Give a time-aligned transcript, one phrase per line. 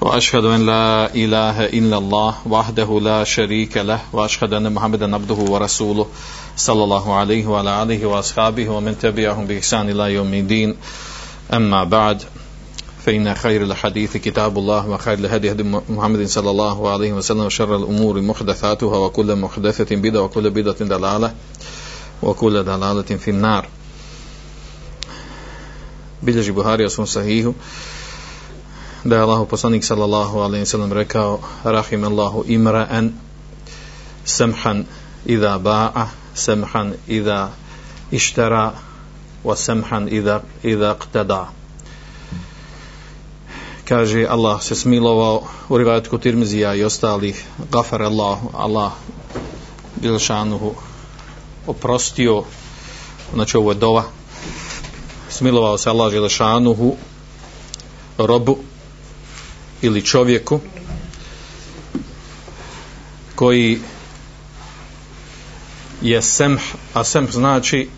[0.00, 6.06] وأشهد أن لا إله إلا الله وحده لا شريك له وأشهد أن محمدا عبده ورسوله
[6.56, 10.76] صلى الله عليه وعلى آله وأصحابه ومن تبعهم بإحسان إلى يوم الدين.
[11.52, 12.22] أما بعد
[13.06, 18.20] فإن خير الحديث كتاب الله وخير الهدي هدي محمد صلى الله عليه وسلم وشر الأمور
[18.20, 21.34] محدثاتها وكل محدثة بدعة وكل بدعة دلالة
[22.22, 23.68] وكل دلالة في النار.
[26.22, 27.54] Buhari o svom sahihu
[29.04, 33.12] da je Allahu poslanik sallallahu alejhi ve sellem rekao rahim Allahu imra'an
[34.24, 34.84] samhan
[35.26, 37.48] idha ba'a samhan idha
[38.10, 38.72] ishtara
[39.44, 41.48] wa samhan idha, idha qtada
[43.84, 48.92] kaže Allah se smilovao u rivajatku Tirmizija i ostalih gafar Allah Allah
[49.96, 50.74] bilšanuhu
[51.66, 52.44] oprostio
[53.34, 54.04] znači ovo je dova
[55.28, 56.96] smilovao se Allah Želešanuhu
[58.18, 58.58] robu
[59.82, 60.60] ili čovjeku
[63.34, 63.78] koji
[66.02, 66.62] je semh,
[66.94, 67.88] a semh znači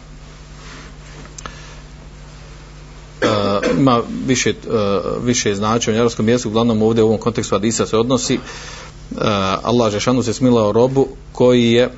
[3.23, 7.87] uh, ima više, uh, više značenja u arabskom jeziku, uglavnom ovdje u ovom kontekstu Adisa
[7.87, 9.19] se odnosi uh,
[9.63, 11.91] Allah Žešanu se smilao robu koji je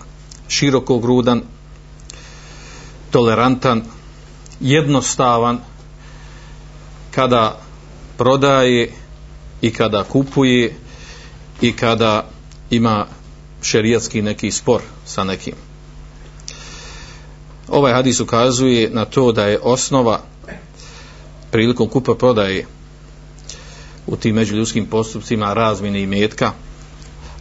[0.48, 1.42] široko grudan
[3.10, 3.82] tolerantan
[4.60, 5.58] jednostavan
[7.10, 7.60] kada
[8.18, 8.92] prodaje
[9.62, 10.76] i kada kupuje
[11.60, 12.26] i kada
[12.70, 13.06] ima
[13.62, 15.54] šerijatski neki spor sa nekim.
[17.68, 20.20] Ovaj hadis ukazuje na to da je osnova
[21.50, 22.66] prilikom kupa prodaje
[24.06, 26.52] u tim međuljudskim postupcima razmine i metka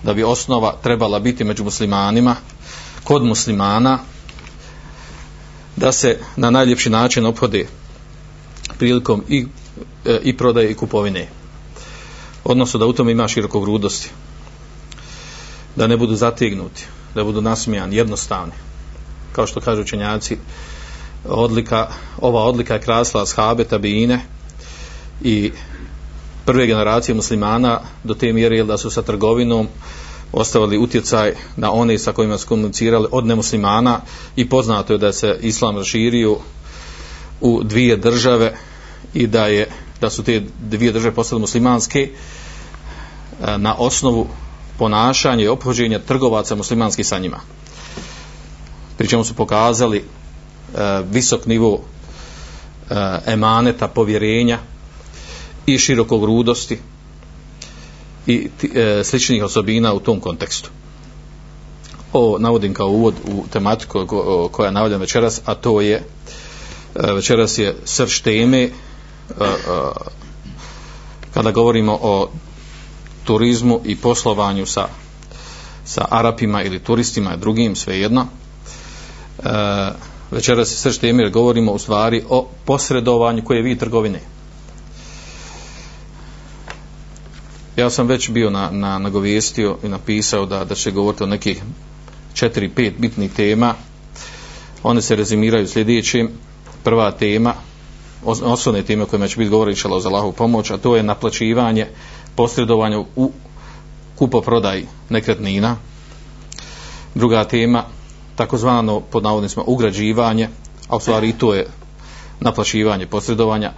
[0.03, 2.35] da bi osnova trebala biti među muslimanima
[3.03, 3.99] kod muslimana
[5.75, 7.67] da se na najljepši način ophode
[8.77, 9.45] prilikom i,
[10.05, 11.27] e, i prodaje i kupovine.
[12.43, 14.09] Odnosno da u tome ima široko grudosti.
[15.75, 18.53] Da ne budu zategnuti, da budu nasmijani, jednostavni.
[19.31, 20.37] Kao što kažu učenjaci,
[21.25, 21.87] odlika,
[22.21, 24.19] ova odlika je krasla shabe, tabine
[25.21, 25.51] i
[26.45, 29.67] prve generacije muslimana do te mjere da su sa trgovinom
[30.31, 34.01] ostavili utjecaj na one sa kojima su komunicirali od nemuslimana
[34.35, 36.37] i poznato je da se islam raširio
[37.41, 38.55] u dvije države
[39.13, 39.67] i da je
[40.03, 44.27] da su te dvije države postale muslimanske e, na osnovu
[44.77, 47.39] ponašanja i ophođenja trgovaca muslimanskih sa njima.
[48.97, 50.03] Pri čemu su pokazali e,
[51.11, 54.59] visok nivo e, emaneta, povjerenja
[55.65, 56.79] i širokog rudosti
[58.27, 58.49] i
[59.03, 60.69] sličnih osobina u tom kontekstu.
[62.13, 64.07] Ovo navodim kao uvod u tematiku
[64.51, 66.03] koja je navodim večeras, a to je
[66.95, 68.69] večeras je srž teme
[69.29, 69.55] E, e,
[71.33, 72.29] kada govorimo o
[73.23, 74.87] turizmu i poslovanju sa,
[75.85, 78.27] sa Arapima ili turistima i drugim, svejedno.
[79.43, 79.49] E,
[80.31, 84.19] večeras se srž emir govorimo u stvari o posredovanju koje vi trgovine.
[87.75, 91.61] ja sam već bio na, na, nagovijestio i napisao da, da će govoriti o nekih
[92.33, 93.75] 4-5 bitnih tema.
[94.83, 96.29] One se rezimiraju sljedećim.
[96.83, 97.53] Prva tema,
[98.25, 101.87] osnovne teme kojima će biti govoriti šala za Allahovu pomoć, a to je naplaćivanje,
[102.35, 103.31] posredovanje u
[104.15, 105.75] kupoprodaj nekretnina.
[107.15, 107.83] Druga tema,
[108.35, 110.49] takozvano pod navodnicima ugrađivanje,
[110.89, 111.67] a u stvari i to je
[112.39, 113.71] naplaćivanje, posredovanja,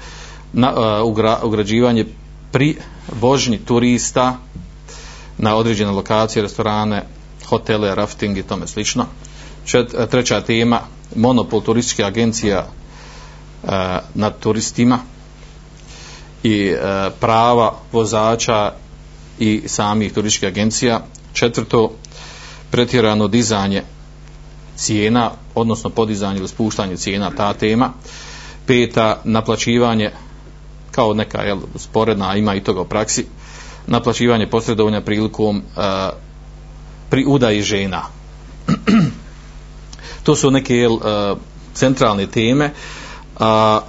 [0.54, 2.06] na, uh, ugra, ugrađivanje
[2.52, 2.78] pri
[3.22, 4.38] vožnji turista
[5.38, 7.04] na određene lokacije, restorane,
[7.46, 9.06] hotele, rafting i tome slično.
[9.66, 10.80] Čet, treća tema,
[11.16, 12.68] monopol turističke agencija
[13.66, 15.00] E, nad turistima
[16.44, 18.72] i e, prava vozača
[19.40, 21.02] i samih turističkih agencija.
[21.34, 21.92] Četvrto,
[22.72, 23.84] pretjerano dizanje
[24.76, 27.94] cijena, odnosno podizanje ili spuštanje cijena, ta tema.
[28.68, 30.12] Peta, naplaćivanje
[30.92, 33.26] kao neka jel, sporedna ima i toga u praksi
[33.88, 35.84] naplaćivanje posredovanja prilikom uh,
[37.10, 38.02] pri udaji žena
[40.24, 41.02] to su neke jel, uh,
[41.74, 42.72] centralne teme
[43.40, 43.82] a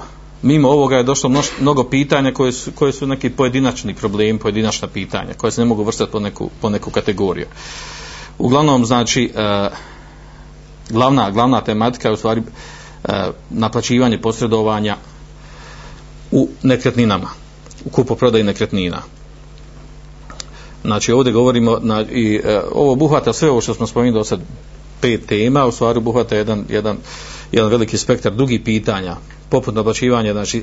[0.42, 4.88] mimo ovoga je došlo mnoš, mnogo pitanja koje su, koje su neki pojedinačni problemi pojedinačna
[4.88, 7.46] pitanja koje se ne mogu vrstati po neku, po neku kategoriju.
[8.38, 9.68] Uglavnom znači e,
[10.90, 12.42] glavna, glavna tematika je u stvari
[13.04, 14.96] e, naplaćivanje posredovanja
[16.30, 17.28] u nekretninama
[17.84, 19.02] u kupoprodaji nekretnina.
[20.84, 24.40] Znači ovdje govorimo na, i e, ovo buhvata sve ovo što smo spomenuli do sad
[25.00, 26.96] pet tema, u stvari buhvata jedan, jedan,
[27.52, 29.16] jedan veliki spektar dugih pitanja
[29.50, 30.62] poput naplaćivanja znači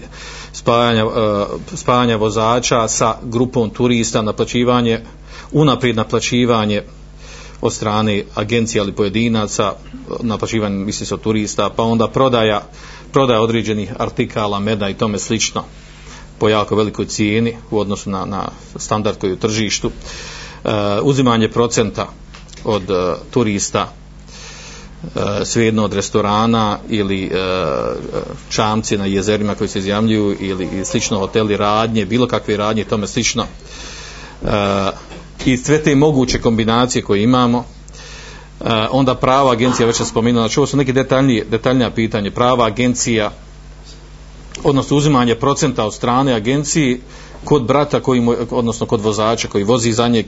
[0.54, 1.14] spajanja, uh,
[1.74, 5.02] spajanja vozača sa grupom turista naplaćivanje
[5.52, 6.82] unaprijed naplaćivanje
[7.62, 9.74] od strane agencija ili pojedinaca
[10.22, 12.62] naplaćivanje mislim se od turista pa onda prodaja
[13.12, 15.64] prodaja određenih artikala meda i tome slično
[16.40, 19.88] po jako velikoj cijeni u odnosu na, na standard koji je u tržištu.
[19.88, 20.72] Uh,
[21.04, 22.08] uzimanje procenta
[22.64, 22.98] od uh,
[23.32, 23.94] turista
[25.04, 27.30] Eh, svejedno od restorana ili e,
[28.50, 33.44] čamci na jezerima koji se izjamljuju ili slično hoteli radnje, bilo kakve radnje tome slično.
[33.44, 34.48] E,
[35.46, 37.66] i sve te moguće kombinacije koje imamo
[38.92, 43.32] onda prava agencija već sam spominala, znači ovo su neke detaljnije, detaljnija pitanje, prava agencija
[44.64, 47.00] odnosno uzimanje procenta od strane agencije
[47.44, 50.26] kod brata koji mu, odnosno kod vozača koji vozi za njeg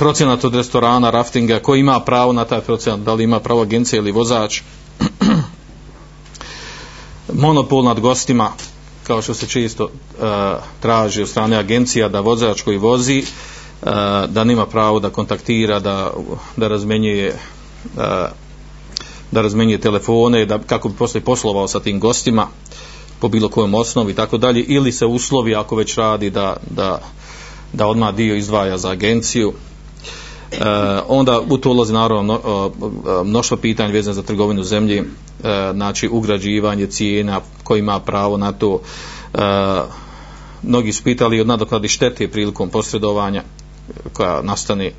[0.00, 4.00] procenat od restorana, raftinga, ko ima pravo na taj procenat, da li ima pravo agencija
[4.00, 4.62] ili vozač,
[7.44, 8.52] monopol nad gostima,
[9.06, 9.90] kao što se često uh,
[10.80, 13.88] traži od strane agencija, da vozač koji vozi, uh,
[14.28, 16.12] da nima pravo da kontaktira, da,
[16.56, 17.36] da razmenjuje
[17.96, 18.02] uh,
[19.30, 22.46] da razmenjuje telefone, da, kako bi posle poslovao sa tim gostima,
[23.20, 27.00] po bilo kojem osnovi i tako dalje, ili se uslovi ako već radi da, da,
[27.72, 29.52] da odmah dio izdvaja za agenciju,
[30.52, 35.02] Eh, onda u to ulazi naravno eh, eh, mnoštvo pitanja vezano za trgovinu zemlji,
[35.72, 38.80] znači ugrađivanje cijena, ko ima pravo na to.
[40.62, 43.42] Mnogi su pitali od nadokladi štete prilikom posredovanja
[44.12, 44.92] koja nastane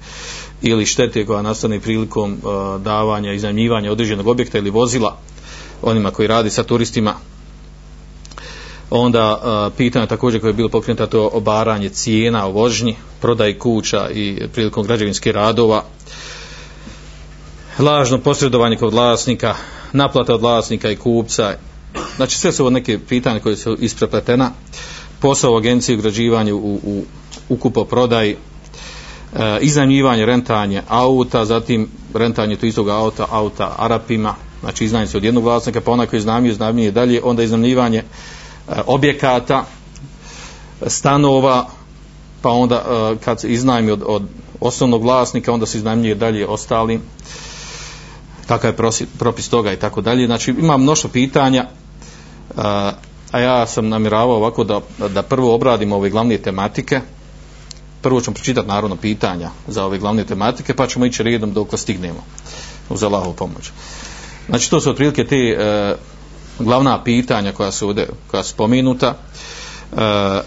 [0.61, 5.17] ili štete koja nastane prilikom uh, davanja, iznajmljivanja određenog objekta ili vozila
[5.81, 7.15] onima koji radi sa turistima
[8.91, 9.33] onda
[9.67, 14.47] uh, pitanje također koje je bilo pokrenuto to obaranje cijena u vožnji, prodaj kuća i
[14.53, 15.83] prilikom građevinskih radova
[17.79, 19.55] lažno posredovanje kod vlasnika
[19.93, 21.53] naplata od vlasnika i kupca.
[22.15, 24.51] Znači sve su ovo neke pitanje koje su isprepletena.
[25.19, 27.03] Posao u agenciji ugrađivanju u, u,
[27.49, 28.35] u kupo prodaj e,
[29.61, 34.35] iznajmljivanje, rentanje auta zatim rentanje tu istog auta auta Arapima.
[34.59, 38.03] Znači iznajmljuje se od jednog vlasnika pa onaj koji iznajmljuje, iznajmljuje dalje onda iznajmljivanje
[38.71, 39.65] E, objekata,
[40.87, 41.65] stanova,
[42.41, 44.23] pa onda e, kad se iznajmi od, od
[44.59, 46.99] osnovnog vlasnika, onda se iznajmljuje dalje ostali,
[48.47, 50.25] kakav je prosi, propis toga i tako dalje.
[50.25, 52.61] Znači ima mnoštvo pitanja, e,
[53.31, 57.01] a ja sam namiravao ovako da, da prvo obradimo ove glavne tematike,
[58.01, 62.23] prvo ćemo pročitati naravno pitanja za ove glavne tematike, pa ćemo ići redom dok stignemo
[62.89, 63.71] uz Allahovu pomoć.
[64.49, 65.57] Znači to su otprilike te
[66.61, 69.15] glavna pitanja koja su ovdje, koja su spomenuta
[69.97, 70.41] e,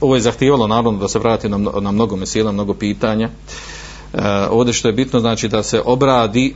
[0.00, 3.28] ovo je zahtijevalo naravno da se vrati na, na mnogo mesela, mnogo pitanja.
[4.12, 4.18] E,
[4.50, 6.54] ovdje što je bitno znači da se obradi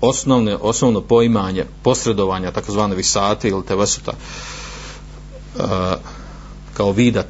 [0.00, 5.62] osnovne, osnovno poimanje posredovanja takozvane visate ili tevesuta e,
[6.74, 7.24] kao vida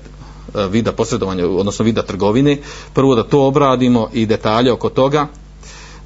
[0.55, 2.59] e, vida posredovanja, odnosno vida trgovine.
[2.95, 5.27] Prvo da to obradimo i detalje oko toga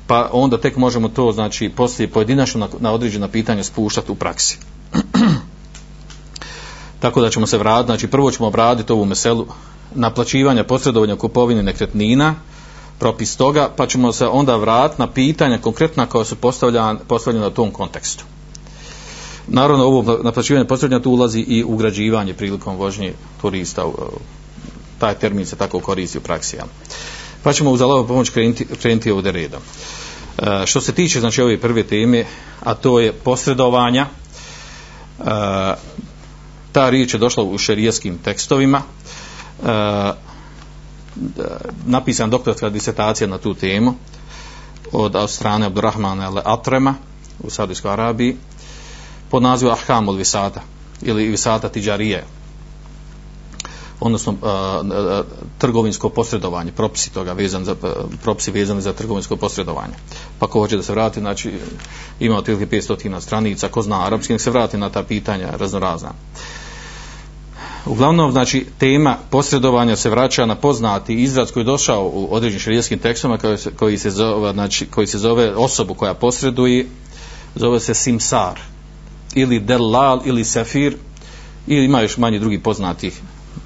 [0.07, 4.59] pa onda tek možemo to znači poslije pojedinačno na, na određena pitanja spuštati u praksi
[7.03, 9.47] tako da ćemo se vratiti znači prvo ćemo obraditi ovu meselu
[9.95, 12.35] naplaćivanja posredovanja kupovine nekretnina
[12.99, 17.51] propis toga pa ćemo se onda vratiti na pitanja konkretna koja su postavljena, postavljena u
[17.51, 18.25] tom kontekstu
[19.49, 23.85] naravno ovo naplaćivanje posredovanja tu ulazi i ugrađivanje prilikom vožnje turista
[24.99, 26.65] taj termin se tako koristi u praksi ja.
[27.47, 29.61] Pa ćemo uz Allahovu pomoć krenuti, krenuti ovdje redom.
[30.39, 32.25] E, što se tiče znači ove prve teme,
[32.61, 35.25] a to je posredovanja, e,
[36.73, 40.13] ta riječ je došla u šerijskim tekstovima, e,
[41.87, 43.95] napisan doktorska disertacija na tu temu
[44.93, 46.95] od, od strane Abdurrahmana Atrema
[47.43, 48.37] u Saudijskoj Arabiji
[49.31, 50.63] pod nazivom Ahkam od Visata
[51.03, 52.25] ili Visata Tidžarije
[54.01, 55.23] odnosno a,
[55.59, 57.77] trgovinsko posredovanje, propisi toga vezan za,
[58.23, 59.95] propisi vezani za trgovinsko posredovanje.
[60.39, 61.53] Pa ko hoće da se vrati, znači
[62.21, 66.13] ima otprilike 500 stranica, ko zna arapski, nek se vrati na ta pitanja raznorazna.
[67.87, 72.99] Uglavnom, znači, tema posredovanja se vraća na poznati izraz koji je došao u određenim šarijetskim
[72.99, 76.87] tekstovima koji se, koji, se zove, znači, koji se zove osobu koja posreduje,
[77.55, 78.61] zove se simsar
[79.35, 80.97] ili delal ili sefir
[81.67, 83.21] ili ima još manje drugih poznatih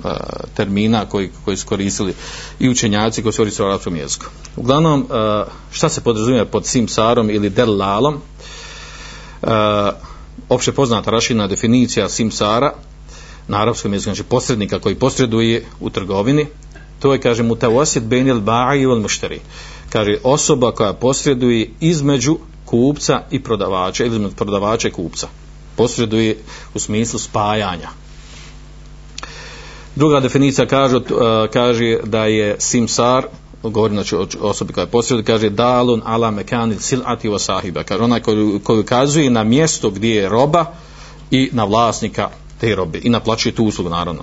[0.05, 0.11] uh,
[0.55, 2.15] termina koji, koji su koristili
[2.59, 4.27] i učenjaci koji su koristili u arapskom jeziku.
[4.57, 8.21] Uglavnom, uh, šta se podrazumije pod simsarom ili delalom?
[10.49, 12.73] opće poznata rašina definicija simsara
[13.49, 16.47] na arapskom jeziku, znači posrednika koji posreduje u trgovini,
[17.01, 19.41] to je, kaže, mutawassit benil ba'i wal mushtari.
[19.91, 25.29] Kaže, osoba koja posreduje između kupca i prodavača, ili između prodavača i kupca.
[25.77, 26.37] Posreduje
[26.75, 27.89] u smislu spajanja.
[30.01, 31.03] Druga definicija kaže, uh,
[31.53, 33.25] kaže da je simsar,
[33.63, 37.83] govori znači o osobi koja je posreduje, kaže dalun ala mekanil silati wa sahiba.
[37.83, 40.65] Kaže, onaj koji, koji ukazuje na mjesto gdje je roba
[41.31, 42.29] i na vlasnika
[42.61, 44.23] te robe i naplaćuje tu uslugu naravno.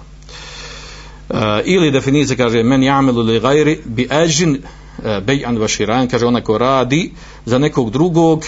[1.29, 4.57] E, ili definicija kaže men jamelu li gajri bi ajin
[4.97, 7.11] uh, bejan bay'an kaže onaj ko radi
[7.45, 8.45] za nekog drugog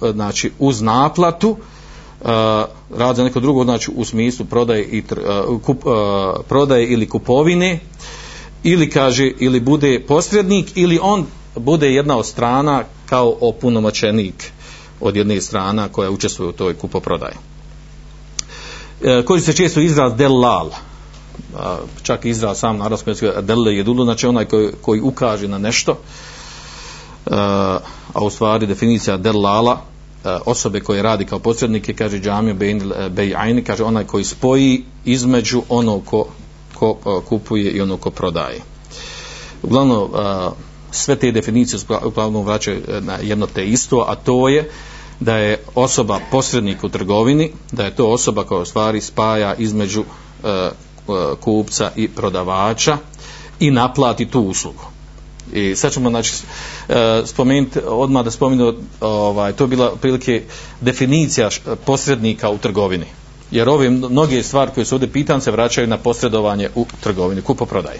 [0.00, 1.56] znači uz naplatu
[2.24, 5.02] rad radi za neko drugo, znači u smislu prodaje i
[5.48, 5.92] uh, kup, uh,
[6.48, 7.80] prodaje ili kupovine
[8.62, 14.52] ili kaže ili bude posrednik ili on bude jedna od strana kao opunomoćenik
[15.00, 17.34] od jedne strana koja učestvuje u toj kupoprodaji.
[19.02, 20.70] E, koji se često izraz delal
[22.02, 25.92] čak izraz sam na arabskom jeziku delle jedulu, znači onaj koji, koji ukaže na nešto
[25.92, 25.98] e,
[28.12, 29.80] a u stvari definicija delala
[30.24, 35.62] E, osobe koje radi kao posrednike kaže džamio e, bejajni, kaže onaj koji spoji između
[35.68, 36.26] ono ko,
[36.74, 38.60] ko e, kupuje i ono ko prodaje
[39.62, 40.10] uglavnom
[40.90, 44.70] sve te definicije uglavnom vraćaju na jedno te isto a to je
[45.20, 50.04] da je osoba posrednik u trgovini, da je to osoba koja u stvari spaja između
[51.40, 52.98] kupca i prodavača
[53.60, 54.84] i naplati tu uslugu.
[55.52, 56.32] I sad ćemo znači,
[56.88, 60.42] e, spomenuti, odmah da spomenu, ovaj, to je bila prilike
[60.80, 61.48] definicija
[61.84, 63.06] posrednika u trgovini.
[63.50, 67.96] Jer ove mnoge stvari koje su ovdje pitan se vraćaju na posredovanje u trgovini, kupo-prodaj.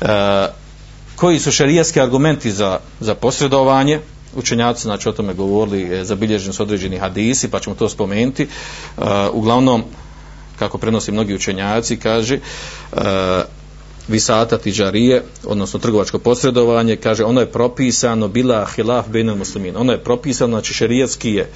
[0.00, 0.48] E,
[1.16, 4.00] koji su šarijaski argumenti za, za posredovanje?
[4.36, 8.48] učenjaci znači o tome govorili e, zabilježeni su određeni hadisi pa ćemo to spomenuti
[8.96, 9.84] uh, uglavnom
[10.58, 12.38] kako prenosi mnogi učenjaci kaže
[12.92, 12.98] uh,
[14.08, 19.76] visata tiđarije odnosno trgovačko posredovanje kaže ono je propisano bila hilaf benel muslimin.
[19.76, 21.50] Ono je propisano znači šerijetski je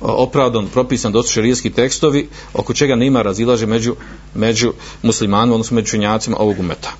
[0.00, 3.96] opravdan propisan dosta šerijski tekstovi oko čega nema razilaže među,
[4.34, 4.72] među
[5.02, 6.92] muslimanima odnosno među činjacima ovog umeta.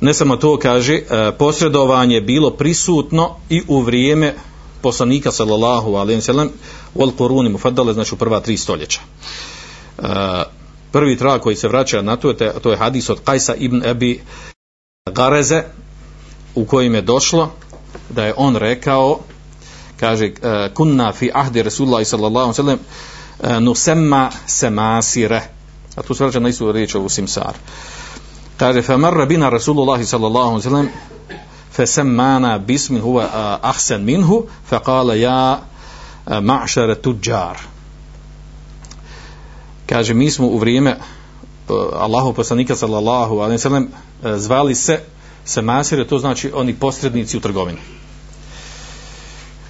[0.00, 4.34] Ne samo to kaže e, posredovanje bilo prisutno i u vrijeme
[4.82, 6.50] poslanika sallallahu alejhi ve sellem
[6.94, 9.00] wal quruni mufaddale znači u prva tri stoljeća.
[9.98, 10.04] E,
[10.94, 14.20] prvi trag koji se vraća na to je to je hadis od Kajsa ibn Abi
[15.10, 15.62] Gareze
[16.54, 17.50] u kojim je došlo
[18.10, 19.18] da je on rekao
[20.00, 22.78] kaže e, kunna fi ahdi rasulullah sallallahu alejhi ve
[23.42, 25.42] sellem nusemma semasire.
[25.96, 27.54] A tu se vraća na istu riječ ovu simsar.
[28.56, 30.88] Kaže fa marra bina rasulullah sallallahu alejhi
[31.78, 35.58] ve sellem bismin huwa ahsan minhu faqala ja
[36.26, 37.73] e, ya tuđar tujjar
[39.86, 40.96] kaže mi smo u vrijeme e,
[41.92, 43.88] Allahu poslanika sallallahu alejhi ve sellem
[44.22, 45.00] zvali se
[45.44, 47.78] se masire to znači oni posrednici u trgovini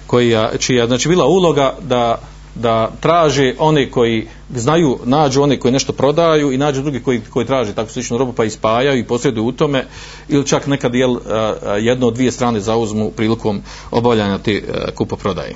[0.07, 2.19] koji čija znači bila uloga da
[2.55, 7.45] da traže one koji znaju, nađu one koji nešto prodaju i nađu drugi koji, koji
[7.45, 9.85] traže takvu sličnu robu pa ispajaju i posreduju u tome
[10.27, 14.63] ili čak nekad jel, e, e, jedno od dvije strane zauzmu prilikom obavljanja te
[14.95, 15.55] kupoprodaje.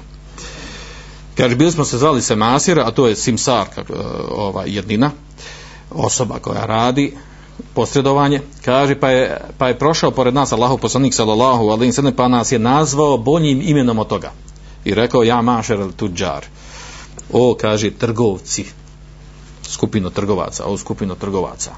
[1.39, 3.97] Kaže, bili smo se zvali Semasir, a to je Simsar, kako, e,
[4.31, 5.11] ova jednina,
[5.91, 7.13] osoba koja radi
[7.73, 12.27] posredovanje, kaže, pa je, pa je prošao pored nas Allahu poslanik sallallahu alaihi sallam, pa
[12.27, 14.31] nas je nazvao boljim imenom od toga.
[14.85, 16.45] I rekao, ja mašer al tuđar.
[17.33, 18.65] O kaže trgovci
[19.63, 21.71] skupino trgovaca o skupino trgovaca.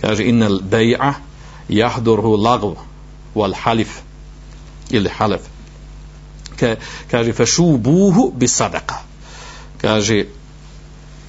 [0.00, 1.12] Kaže innal bay'a
[1.68, 2.78] yahduru lagv
[3.34, 3.98] wal halif
[4.90, 5.49] ili halef
[6.60, 6.76] ke,
[7.10, 7.32] kaže
[7.78, 8.94] buhu bi sadaka
[9.80, 10.24] kaže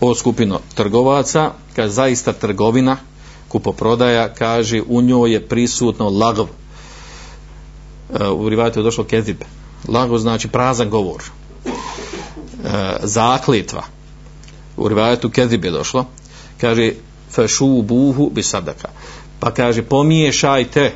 [0.01, 2.97] o skupino trgovaca kaže zaista trgovina
[3.47, 6.45] kupoprodaja kaže u njoj je prisutno lagv.
[8.19, 9.43] E, u rivajatu je došlo kezib.
[9.87, 11.23] Lagv znači prazan govor.
[11.23, 11.69] E,
[13.03, 13.03] zaklitva.
[13.03, 13.83] Zakletva
[14.77, 16.05] u rivajetu kezib je došlo.
[16.61, 16.93] Kaže
[17.31, 18.89] fešu buhu bi sadaka
[19.39, 20.93] pa kaže pomiješajte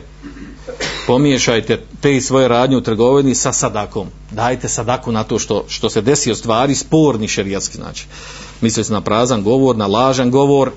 [1.08, 4.08] pomiješajte te svoje radnje u trgovini sa sadakom.
[4.32, 8.06] Dajte sadaku na to što, što se desi o stvari sporni šerijatski znači
[8.62, 10.72] misli se na prazan govor na lažan govor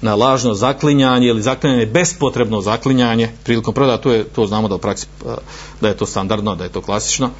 [0.00, 3.30] na lažno zaklinjanje ili zaklinjanje bespotrebno zaklinjanje.
[3.44, 5.34] Prilikom prodaja to je to znamo da u praksi eh,
[5.80, 7.30] da je to standardno da je to klasično.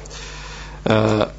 [0.85, 0.89] E,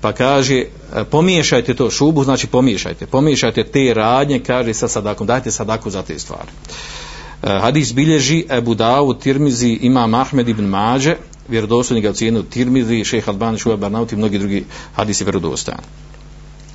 [0.00, 3.06] pa kaže eh, pomiješajte to šubu znači pomiješajte.
[3.06, 5.26] Pomiješajte te radnje kaže sa sadakom.
[5.26, 6.50] Dajte sadaku za te stvari.
[6.50, 7.05] e,
[7.42, 11.16] E, hadis bilježi Ebu Davu Tirmizi Imam Ahmed ibn Mađe
[11.48, 14.64] vjerodostojni ga ocjenio Tirmizi, šeha Albani, Šuva Barnauti i mnogi drugi
[14.94, 15.82] hadisi vjerodostojani.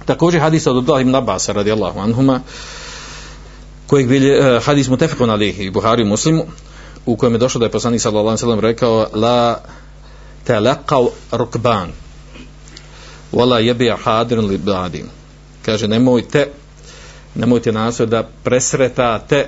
[0.06, 2.42] Također hadis od Abdullah ibn Abbas radijallahu anhuma
[3.88, 6.44] kojeg bilje uh, hadis mutefekon alihi Buhari muslimu
[7.06, 9.58] u kojem je došlo da je poslanik sallallahu alejhi ve sellem rekao la
[10.48, 11.92] talaqaw rukban
[13.34, 15.06] wala yabi hadirun li badin
[15.66, 16.48] kaže nemojte
[17.36, 19.48] nemojte nasoj da presretate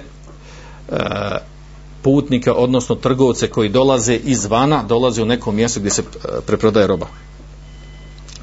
[2.04, 7.08] putnika, odnosno trgovce koji dolaze izvana dolaze u neko mjesto gdje se e, preprodaje roba.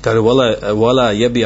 [0.01, 1.45] Kaže wala wala yabi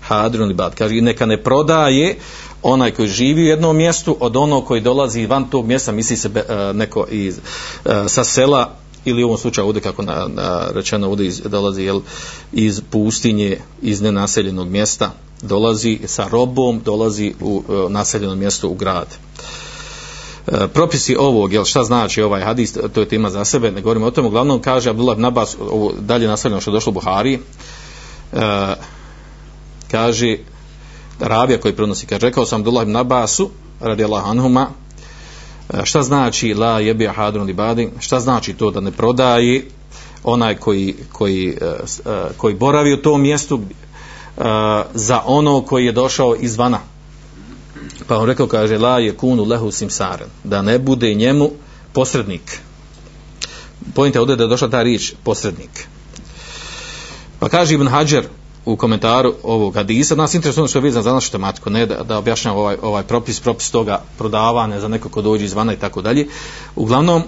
[0.00, 0.74] hadrun li bad.
[0.74, 2.16] Kaže neka ne prodaje
[2.62, 6.28] onaj koji živi u jednom mjestu od onog koji dolazi van tog mjesta misli se
[6.28, 7.40] be, e, neko iz e,
[8.08, 12.00] sa sela ili u ovom slučaju ovdje kako na, na, rečeno ovdje iz, dolazi jel,
[12.52, 15.10] iz pustinje iz nenaseljenog mjesta.
[15.42, 19.06] Dolazi sa robom dolazi u naseljenom naseljeno mjesto u grad.
[20.52, 24.06] E, propisi ovog jel, šta znači ovaj hadis to je tema za sebe ne govorimo
[24.06, 27.38] o tome, uglavnom kaže Abdullah Nabas ovo dalje nastavljeno što je došlo u Buhari
[28.32, 28.40] uh,
[29.90, 30.36] kaže
[31.20, 33.50] ravija koji prenosi, kaže, rekao sam Abdullah ibn Abbasu,
[33.80, 34.66] radi Allah anhuma,
[35.70, 39.64] e, šta znači la jebi hadrun li badi, šta znači to da ne prodaje
[40.24, 41.56] onaj koji, koji,
[42.36, 43.60] koji boravi u tom mjestu
[44.94, 46.78] za ono koji je došao izvana.
[48.06, 51.50] Pa on rekao, kaže, la je kunu lehu simsaren, da ne bude njemu
[51.92, 52.60] posrednik.
[53.94, 55.86] Pojente ovdje da je došla ta riječ posrednik.
[57.38, 58.24] Pa kaže Ibn Hajar,
[58.68, 60.14] u komentaru ovog hadisa.
[60.14, 63.02] Nas interesuje ono što je vezano za našu tematiku, ne da, da objašnjam ovaj, ovaj
[63.02, 66.26] propis, propis toga prodavane za neko ko dođe izvana i tako dalje.
[66.76, 67.22] Uglavnom,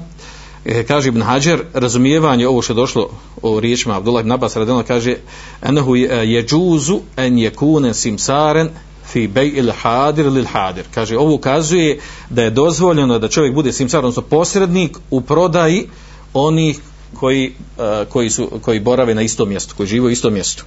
[0.65, 3.11] e, kaže Ibn Hajar, razumijevanje ovo što je došlo
[3.43, 5.17] o riječima Abdullah ibn Abbas radijalno kaže
[5.63, 8.69] enahu e, je džuzu en je kunen simsaren
[9.13, 10.85] fi bej il hadir lil hadir.
[10.95, 11.99] Kaže, ovo ukazuje
[12.31, 15.89] da je dozvoljeno da čovjek bude simsar, odnosno posrednik u prodaji
[16.35, 16.81] onih
[17.15, 20.65] koji, uh, koji, su, koji borave na istom mjestu, koji žive u istom mjestu.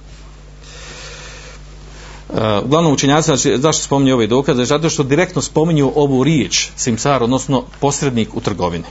[2.28, 4.64] Uh, uglavnom učenjaci, znači, zašto spominju ove dokaze?
[4.64, 8.84] Zato što direktno spominju ovu riječ, simsar, odnosno posrednik u trgovini.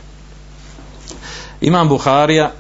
[1.62, 2.52] Imam Buharija,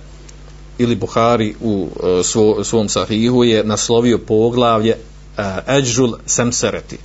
[0.77, 4.97] ili Buhari u uh, svo, svom sahihu je naslovio poglavlje
[5.37, 6.97] uh, Semsereti,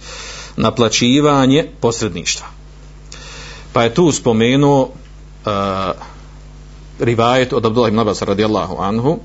[0.57, 2.47] naplaćivanje posredništva.
[3.73, 5.51] Pa je tu spomenuo uh,
[6.99, 9.19] rivajet od Abdullah ibn Abbas radijallahu anhu,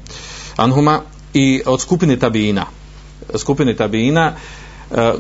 [0.55, 1.01] anhuma
[1.33, 2.65] i od skupine tabina,
[3.37, 4.33] skupine tabina
[4.91, 5.13] e,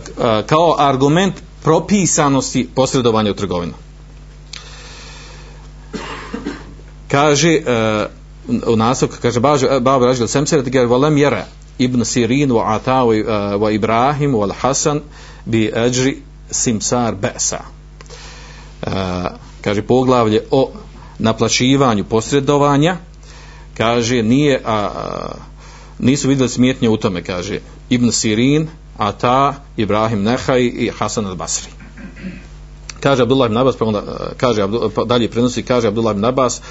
[0.45, 3.73] kao argument propisanosti posredovanja u trgovinu.
[7.07, 7.61] Kaže e,
[8.67, 9.39] u nastavku, kaže
[9.79, 11.45] Baba Ražil Semseret, jer volem jera
[11.77, 13.25] Ibn Sirin wa Ata eh,
[13.59, 15.01] wa Ibrahim wa Hasan
[15.45, 16.17] bi ajri
[16.51, 17.59] simsar besa.
[18.87, 18.91] Eh,
[19.61, 20.71] kaže poglavlje o
[21.19, 22.97] naplaćivanju posredovanja
[23.77, 25.31] kaže nije a, a
[25.99, 27.59] nisu vidjeli smjetnje u tome, kaže
[27.89, 31.69] Ibn Sirin, Ata, Ibrahim Nehaj i Hasan al-Basri.
[32.99, 36.61] Kaže Abdullah ibn Abbas, pa onda eh, kaže, pa dalje prenosi, kaže Abdullah ibn Abbas,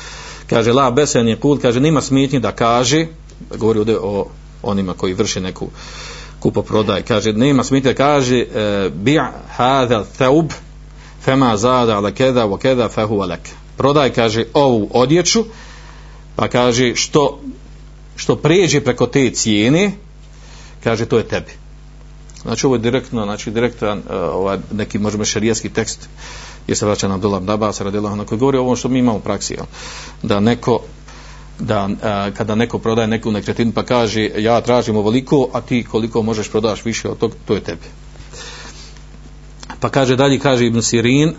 [0.47, 3.07] kaže La Besen je kul, kaže nema smjetnje da kaže,
[3.57, 4.27] govori ovdje o
[4.63, 5.69] onima koji vrše neku
[6.41, 9.21] kupo prodaj, kaže nema smite kaže e, bi'
[9.57, 10.51] hadha thaub
[11.25, 13.41] fema zada ala keda wa keda fahu lak
[13.77, 15.45] Prodaj, kaže, ovu odjeću,
[16.37, 17.41] pa kaže što
[18.17, 19.93] što pređe preko te cijene,
[20.85, 21.53] kaže to je tebi.
[22.43, 26.09] Znači ovo je direktno, znači direktan e, ovaj, neki možemo šerijski tekst
[26.69, 29.19] je se vraća na Abdullah Dabas radila na koji govori o ovom što mi imamo
[29.19, 29.65] u praksi jel?
[30.23, 30.81] da neko
[31.59, 36.23] da a, kada neko prodaje neku nekretinu pa kaže ja tražim ovoliko a ti koliko
[36.23, 37.87] možeš prodaš više od tog to je tebi.
[39.81, 41.35] Pa kaže dalje kaže Ibn Sirin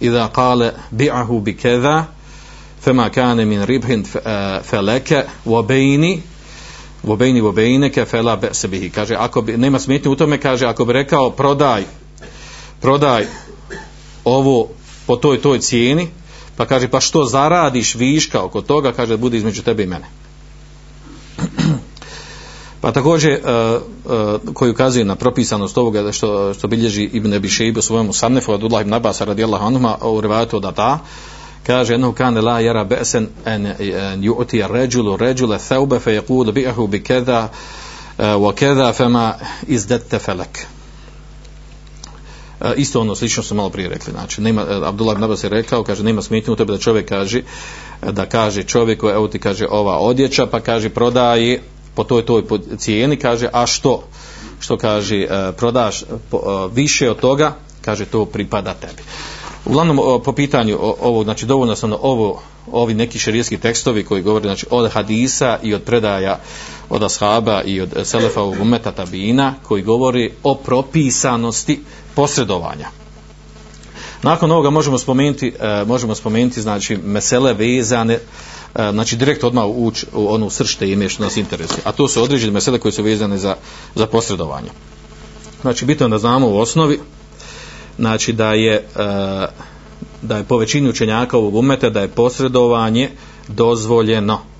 [0.00, 2.04] idha kale bi'ahu bi keda
[2.80, 6.22] fema kane min ribhin e, feleke wa bejni
[7.04, 8.90] wa wa fela be'se bihi.
[8.90, 11.84] Kaže ako bi, nema smetnje u tome kaže ako bi rekao prodaj
[12.80, 13.26] prodaj
[14.24, 14.68] ovo
[15.06, 16.08] po toj toj cijeni
[16.56, 18.92] pa kaže pa što zaradiš viška oko toga?
[18.92, 20.06] Kaže bude između tebe i mene.
[22.82, 23.82] Pa također uh,
[24.44, 28.52] uh, koji ukazuje na propisanost ovoga što, što bilježi Ibn Abi Shayb u svojemu Sannefu
[28.52, 30.98] od Udlah ibn Abbas radijallahu anuma, u rivajatu da ta
[31.66, 33.64] kaže eno kane la yara ba'san an
[34.20, 37.48] yu'ti ar-rajulu rajula thawba fa yaqulu bi'ahu bi kadha
[38.18, 39.34] e, wa kadha fama
[39.68, 40.66] izdatta falak.
[42.62, 45.48] E, isto ono slično smo malo prije rekli znači nema e, Abdullah ibn Abbas je
[45.48, 47.38] rekao kaže nema smetnje u tebe da čovjek kaže
[48.02, 51.60] e, da kaže čovjeku evo ti kaže ova odjeća pa kaže prodaji
[51.94, 52.42] po toj toj
[52.78, 54.02] cijeni kaže a što
[54.60, 56.04] što kaže prodaš
[56.72, 59.02] više od toga kaže to pripada tebi.
[59.64, 64.44] Uglavnom po pitanju ovog znači dovoljno sam ono, ovo ovi neki šerijski tekstovi koji govore
[64.44, 66.40] znači, od hadisa i od predaja
[66.92, 71.80] od ashaba i od selefa u umeta tabina koji govori o propisanosti
[72.14, 72.88] posredovanja.
[74.22, 78.18] Nakon ovoga možemo spomenuti, e, možemo spomenuti znači mesele vezane e,
[78.92, 81.80] znači direkt odmah ući u onu srž ime što nas interesuje.
[81.84, 83.56] A to su određene mesele koje su vezane za,
[83.94, 84.70] za posredovanje.
[85.62, 87.00] Znači bitno da znamo u osnovi
[87.98, 89.46] znači da je e,
[90.22, 93.10] da je po većini učenjaka ovog umeta da je posredovanje
[93.48, 94.51] dozvoljeno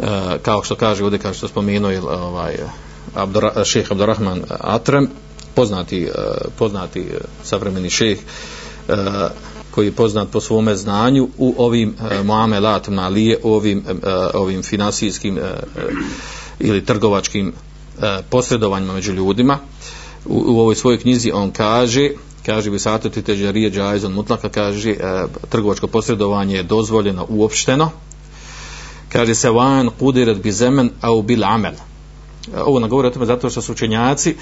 [0.00, 2.56] Eh, kao što kaže ovdje kao što spomenuo je ovaj
[3.14, 5.08] Abdura, šejh Abdurrahman Atrem
[5.54, 6.08] poznati eh,
[6.58, 8.18] poznati eh, savremeni šejh
[9.70, 13.84] koji je poznat po svome znanju u ovim muamelat malije ovim
[14.34, 15.38] ovim finansijskim
[16.58, 17.52] ili trgovačkim
[18.30, 19.58] posredovanjima među ljudima.
[20.26, 22.10] U, u ovoj svojoj knjizi on kaže
[22.46, 24.94] kaže bi satati teđarije džajzon mutlaka kaže
[25.48, 27.90] trgovačko posredovanje je dozvoljeno uopšteno
[29.12, 31.72] kaže se van kudirat bi zemen au bil amel.
[31.72, 34.36] E, ovo nagovore o tome zato što su učenjaci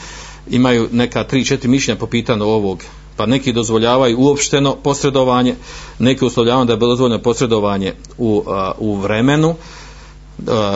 [0.51, 2.83] imaju neka tri, četiri mišljenja po pitanju ovog.
[3.17, 5.55] Pa neki dozvoljavaju uopšteno posredovanje
[5.99, 9.55] neki uslovljavaju da je dozvoljeno posredovanje u, a, u vremenu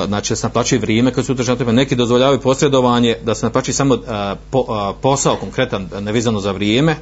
[0.07, 3.75] znači da se naplaćuje vrijeme koje su utržene tome, neki dozvoljavaju posredovanje da se naplaćuje
[3.75, 6.97] samo a, po, posao konkretan nevezano za vrijeme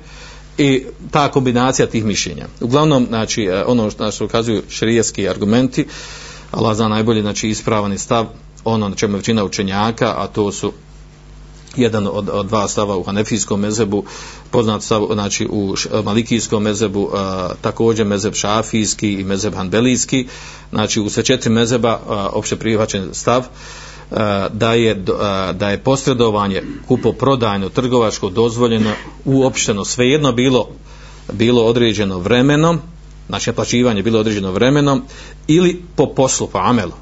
[0.59, 2.47] i ta kombinacija tih mišljenja.
[2.61, 5.87] Uglavnom, znači, ono što, što ukazuju šerijetski argumenti,
[6.51, 8.27] Allah zna najbolje, znači, ispravan stav,
[8.65, 10.73] ono na čemu je većina učenjaka, a to su
[11.77, 14.05] jedan od, od dva stava u Hanefijskom mezebu,
[14.51, 20.27] poznat stav znači, u Malikijskom mezebu, a, također mezeb Šafijski i mezeb Hanbelijski,
[20.71, 23.47] znači u sve četiri mezeba a, opšte prihvaćen stav,
[24.11, 28.93] a, da je, a, da je posredovanje kupo-prodajno trgovačko dozvoljeno
[29.25, 30.69] uopšteno svejedno bilo
[31.33, 32.81] bilo određeno vremenom,
[33.29, 35.03] znači plaćivanje bilo određeno vremenom
[35.47, 36.93] ili po poslu, po amelu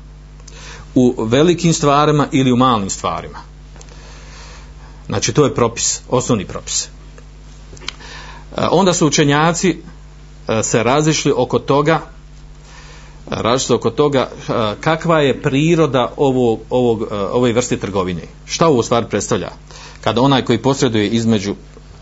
[0.94, 3.38] u velikim stvarima ili u malim stvarima
[5.06, 6.84] Znači to je propis, osnovni propis.
[6.84, 6.88] E,
[8.70, 9.78] onda su učenjaci
[10.48, 12.00] e, se razišli oko toga e,
[13.30, 14.30] različito oko toga
[14.80, 18.22] kakva je priroda ovog, ovog, ove vrste trgovine.
[18.46, 19.50] Šta ovo stvar predstavlja?
[20.00, 21.54] Kada onaj koji posreduje između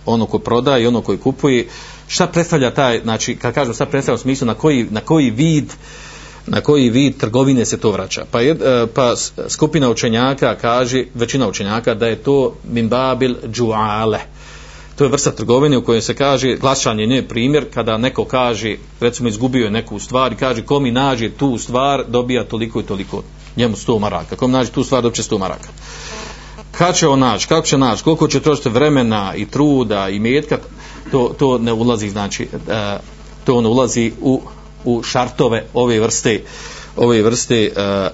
[0.06, 1.68] ono ko prodaje i ono koji kupuje,
[2.08, 5.72] šta predstavlja taj, znači, kad kažem šta predstavlja u smislu na koji, na koji vid
[6.46, 8.24] na koji vid trgovine se to vraća.
[8.30, 9.14] Pa, je, e, pa
[9.48, 14.20] skupina učenjaka kaže, većina učenjaka, da je to mimbabil džuale.
[14.96, 19.28] To je vrsta trgovine u kojoj se kaže, glašanje nije primjer, kada neko kaže, recimo
[19.28, 23.22] izgubio je neku stvar i kaže, ko mi nađe tu stvar, dobija toliko i toliko,
[23.56, 24.36] njemu sto maraka.
[24.36, 25.68] Ko mi nađe tu stvar, dobće sto maraka.
[26.70, 30.58] Kad će on naći, kako će naći, koliko će trošiti vremena i truda i metka,
[31.10, 32.98] to, to ne ulazi, znači, e,
[33.44, 34.40] to ne ulazi u
[34.84, 36.42] u šartove ove vrste
[36.96, 38.10] ove vrste uh,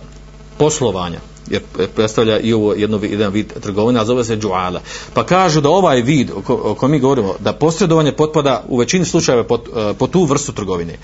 [0.59, 1.62] poslovanja jer
[1.94, 4.81] predstavlja i ovo jedno jedan vid trgovine, a zove se džuala.
[5.14, 8.76] Pa kažu da ovaj vid o, ko, o kojem mi govorimo, da posredovanje potpada u
[8.76, 10.94] većini slučajeva pod, uh, e, pod tu vrstu trgovine.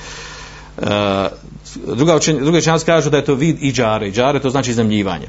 [0.78, 0.86] Uh,
[1.96, 4.08] druga učenja, druga učenja kažu da je to vid i džare.
[4.08, 5.28] I džare to znači iznemljivanje.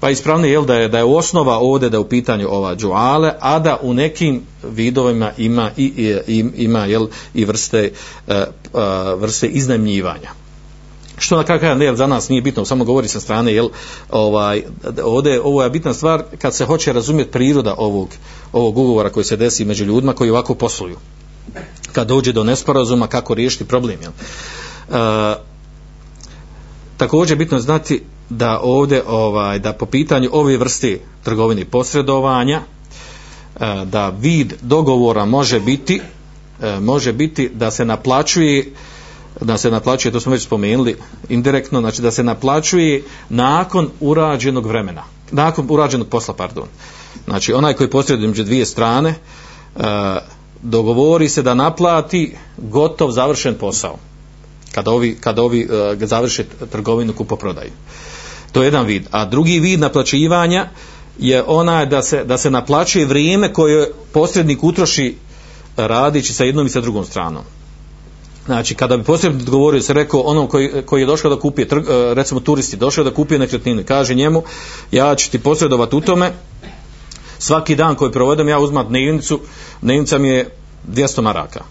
[0.00, 3.32] Pa ispravno je da je da je osnova ovdje da je u pitanju ova džuale,
[3.40, 5.84] a da u nekim vidovima ima i,
[6.26, 7.92] i ima jel i vrste
[8.28, 8.46] e, e
[9.16, 10.30] vrste iznajmljivanja.
[11.18, 13.68] Što na kakav ne za nas nije bitno, samo govori sa strane jel
[14.10, 14.62] ovaj
[15.04, 18.08] ovdje ovo je bitna stvar kad se hoće razumjeti priroda ovog
[18.52, 20.96] ovog ugovora koji se desi među ljudima koji ovako posluju.
[21.92, 24.12] Kad dođe do nesporazuma kako riješiti problem jel.
[24.12, 25.49] E,
[27.00, 34.08] također bitno znati da ovdje ovaj da po pitanju ove vrste trgovine posredovanja e, da
[34.08, 36.00] vid dogovora može biti
[36.62, 38.72] e, može biti da se naplaćuje
[39.40, 40.96] da se naplaćuje, to smo već spomenuli
[41.28, 46.68] indirektno, znači da se naplaćuje nakon urađenog vremena nakon urađenog posla, pardon.
[47.24, 49.82] Znači onaj koji posreduje među dvije strane e,
[50.62, 53.96] dogovori se da naplati gotov završen posao
[54.72, 55.68] kada ovi, kada ovi
[56.00, 57.70] e, završe trgovinu kupoprodaju
[58.52, 59.06] To je jedan vid.
[59.10, 60.68] A drugi vid naplaćivanja
[61.18, 65.14] je onaj da se, da se naplaćuje vrijeme koje posrednik utroši e,
[65.88, 67.42] radići sa jednom i sa drugom stranom.
[68.46, 71.84] Znači, kada bi posrednik govorio, se rekao onom koji, koji je došao da kupi, trg,
[71.88, 74.42] e, recimo turisti, došao da kupi nekretninu, kaže njemu,
[74.92, 76.32] ja ću ti posredovati u tome,
[77.38, 79.40] svaki dan koji provodim, ja uzmat dnevnicu,
[79.82, 80.50] dnevnica mi je
[80.88, 81.64] 200 maraka.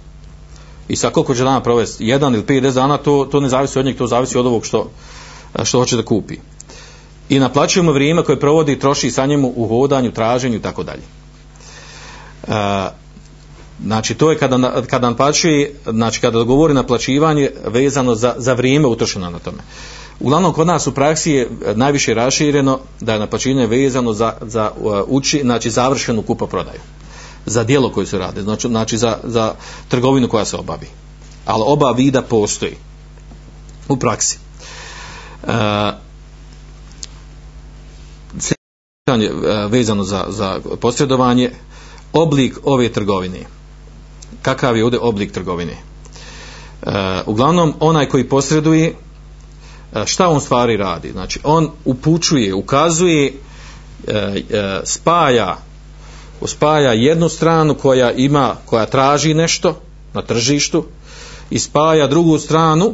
[0.89, 2.07] I sa koliko će dana provesti?
[2.07, 4.89] Jedan ili pet, dana, to, to ne zavisi od njeg, to zavisi od ovog što,
[5.63, 6.37] što hoće da kupi
[7.29, 10.83] i naplaćuje mu vrijeme koje provodi i troši sa njemu u hodanju, traženju i tako
[10.83, 11.01] dalje.
[12.47, 12.89] E,
[13.83, 19.29] znači to je kada, kada naplaćuje, znači kada govori naplaćivanje vezano za, za vrijeme utrošeno
[19.29, 19.57] na tome.
[20.19, 25.01] Uglavnom kod nas u praksi je najviše rašireno da je naplaćivanje vezano za, za e,
[25.07, 26.79] uči, znači završenu kupo prodaju.
[27.45, 29.53] Za dijelo koje se radi, znači, znači za, za
[29.87, 30.87] trgovinu koja se obavi.
[31.45, 32.75] Ali oba vida postoji
[33.87, 34.37] u praksi.
[35.47, 36.09] E, uh,
[39.09, 41.51] pitanje e, vezano za, za posredovanje
[42.13, 43.39] oblik ove trgovine
[44.41, 45.81] kakav je ovdje oblik trgovine e,
[47.25, 48.93] uglavnom onaj koji posreduje e,
[50.05, 53.33] šta on stvari radi znači on upućuje, ukazuje
[54.07, 55.57] e, e, spaja
[56.47, 59.81] spaja jednu stranu koja ima koja traži nešto
[60.13, 60.85] na tržištu
[61.49, 62.93] i spaja drugu stranu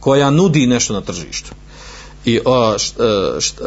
[0.00, 1.50] koja nudi nešto na tržištu.
[2.24, 2.80] I o, e,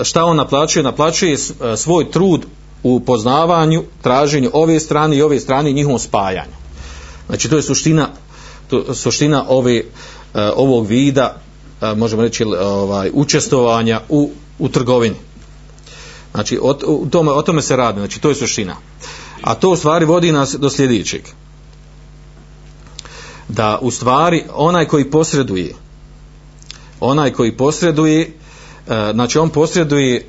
[0.04, 0.84] šta on naplaćuje?
[0.84, 1.38] Naplaćuje e,
[1.78, 2.46] svoj trud
[2.84, 6.56] u poznavanju traženju ove strane i ove strane i njihovom spajanju.
[7.28, 8.10] Znači to je suština
[8.68, 9.84] to, suština ove e,
[10.56, 11.36] ovog vida
[11.96, 15.16] možemo reći ovaj učestvovanja u, u trgovini
[16.34, 18.76] znači o, o, tome, o tome se radi znači to je suština.
[19.42, 21.22] A to u stvari vodi nas do sljedećeg.
[23.48, 25.76] Da u stvari onaj koji posreduje
[27.00, 28.32] onaj koji posreduje
[28.88, 30.26] E, znači on posreduje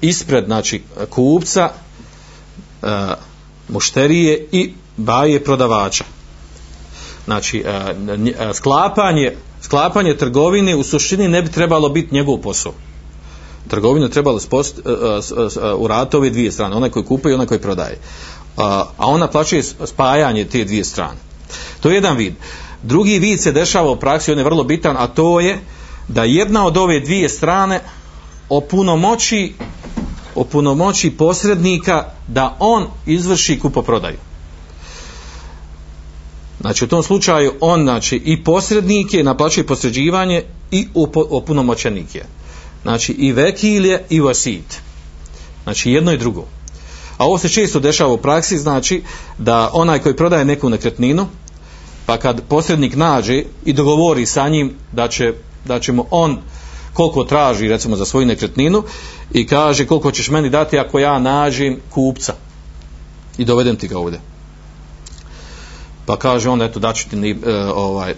[0.00, 2.86] ispred znači kupca e,
[3.68, 6.04] mušterije i baje prodavača.
[7.24, 7.94] Znači e,
[8.38, 12.72] e sklapanje sklapanje trgovine u suštini ne bi trebalo biti njegov posao
[13.68, 17.46] trgovinu trebalo spost, e, e, e, u ratove dvije strane onaj koji kupuje i onaj
[17.46, 17.98] koji prodaje
[18.56, 21.18] a ona plaćuje spajanje te dvije strane
[21.80, 22.34] to je jedan vid
[22.82, 25.58] drugi vid se dešava u praksi on je vrlo bitan a to je
[26.08, 27.80] da jedna od ove dvije strane
[28.48, 29.54] opunomoći
[30.34, 34.16] opunomoći posrednika da on izvrši kupoprodaju.
[36.60, 40.86] Znači u tom slučaju on znači i posrednike naplaćuje posređivanje i
[41.30, 42.24] opunomoćenike.
[42.84, 44.80] Znači i vekilje i vasit.
[45.62, 46.44] Znači jedno i drugo.
[47.16, 49.02] A ovo se često dešava u praksi, znači
[49.38, 51.26] da onaj koji prodaje neku nekretninu,
[52.06, 55.32] pa kad posrednik nađe i dogovori sa njim da će
[55.64, 56.38] da će mu on
[56.92, 58.82] koliko traži recimo za svoju nekretninu
[59.32, 62.34] i kaže koliko ćeš meni dati ako ja nađem kupca
[63.38, 64.20] i dovedem ti ga ovdje
[66.06, 68.14] pa kaže on eto daću ti ni, e, ovaj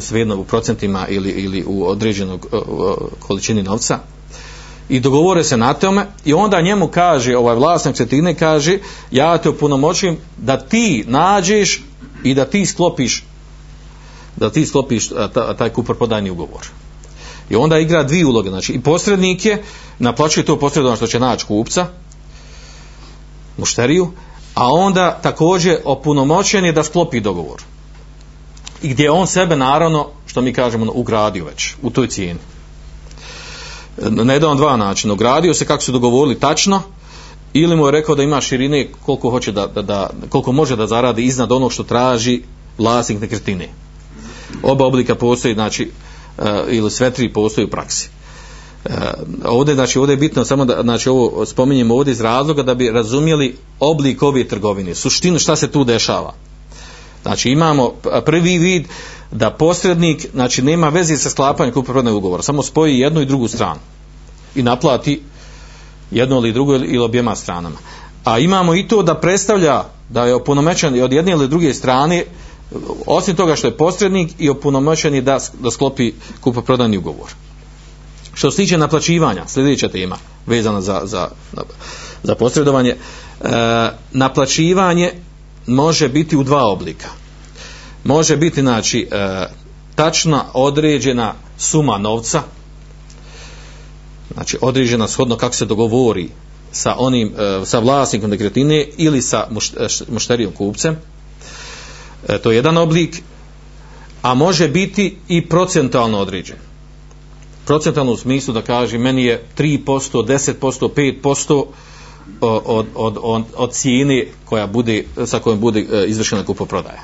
[0.00, 2.46] svejedno u procentima ili, ili u određenog
[3.18, 3.98] količini novca
[4.88, 8.78] i dogovore se na tome i onda njemu kaže ovaj vlasnik cetine kaže
[9.10, 11.82] ja te opunomoćujem da ti nađeš
[12.24, 13.24] i da ti sklopiš
[14.38, 15.08] da ti sklopiš
[15.58, 16.66] taj kupoprodajni ugovor.
[17.50, 19.62] I onda igra dvije uloge, znači i posrednik je,
[19.98, 21.86] naplaćuje to posredovanje što će naći kupca,
[23.56, 24.10] mušteriju,
[24.54, 27.62] a onda također opunomoćen je da sklopi dogovor.
[28.82, 32.40] I gdje on sebe naravno, što mi kažemo, ugradio već u toj cijeni.
[33.98, 35.12] E, na jedan dva načina.
[35.12, 36.82] Ugradio se kako su dogovorili tačno,
[37.52, 40.86] ili mu je rekao da ima širine koliko hoće da, da, da koliko može da
[40.86, 42.42] zaradi iznad onog što traži
[42.78, 43.68] vlasnik nekretnine
[44.62, 45.90] oba oblika postoji znači
[46.38, 48.10] uh, ili sve tri postoji u praksi
[48.84, 48.92] uh,
[49.44, 52.90] ovdje znači ovdje je bitno samo da znači ovo spominjemo ovdje iz razloga da bi
[52.90, 56.34] razumjeli oblik ove trgovine suštinu šta se tu dešava
[57.28, 57.92] znači imamo
[58.24, 58.86] prvi vid
[59.30, 63.80] da posrednik znači nema veze sa sklapanjem kupoprodajnog ugovora samo spoji jednu i drugu stranu
[64.54, 65.22] i naplati
[66.10, 67.76] jedno ili drugo ili objema stranama
[68.24, 72.24] a imamo i to da predstavlja da je oponomećan od jedne ili druge strane
[73.06, 77.30] osim toga što je posrednik i opunomoćen je da, da sklopi kupoprodajni ugovor.
[78.34, 81.28] Što se tiče naplaćivanja, sljedeća tema vezana za, za,
[82.22, 83.48] za posredovanje, e,
[84.12, 85.12] naplaćivanje
[85.68, 87.08] može biti u dva oblika.
[88.04, 89.46] Može biti znači e,
[89.94, 92.42] tačna određena suma novca,
[94.34, 96.28] znači određena shodno kako se dogovori
[96.72, 100.96] sa onim e, sa vlasnikom nekretnine ili sa e, mušterijom kupcem
[102.28, 103.22] e, to je jedan oblik
[104.22, 106.56] a može biti i procentalno određen
[107.64, 109.86] procentalno u smislu da kaže meni je 3%,
[110.60, 111.64] 10%, 5%
[112.40, 117.02] od, od, od, od cijene koja bude, sa kojom bude e, izvršena kupoprodaja.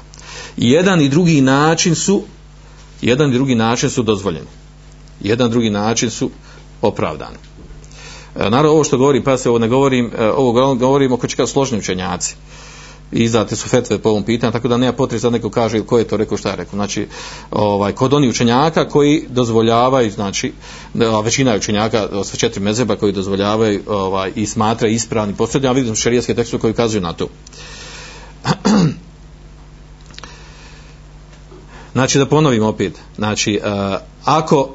[0.56, 2.22] I jedan i drugi način su
[3.02, 4.46] jedan i drugi način su dozvoljeni.
[5.20, 6.30] Jedan i drugi način su
[6.82, 7.36] opravdani.
[8.36, 11.46] E, naravno ovo što govorim, pa se ovo ne govorim, e, ovo govorim oko čeka
[11.46, 12.36] složni učenjaci
[13.14, 16.04] izdate su fetve po ovom pitanju, tako da nema potrebe da neko kaže ko je
[16.04, 16.76] to rekao, šta je rekao.
[16.76, 17.06] Znači,
[17.50, 20.52] ovaj, kod onih učenjaka koji dozvoljavaju, znači,
[21.24, 25.94] većina učenjaka s četiri mezeba koji dozvoljavaju ovaj, i smatra ispravni posljednje, a ja vidim
[25.94, 27.28] šarijaske tekstu koji ukazuju na to.
[31.94, 32.98] Znači, da ponovim opet.
[33.16, 34.68] Znači, uh, ako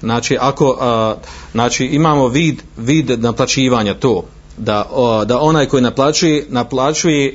[0.00, 1.22] znači, ako uh,
[1.52, 4.24] znači, imamo vid, vid naplaćivanja to,
[4.56, 4.86] da
[5.26, 7.26] da onaj koji naplaćuje naplaćuje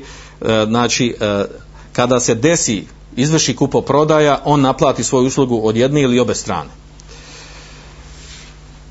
[0.41, 1.45] e, znači e,
[1.93, 2.83] kada se desi
[3.15, 6.69] izvrši kupo prodaja on naplati svoju uslugu od jedne ili obe strane.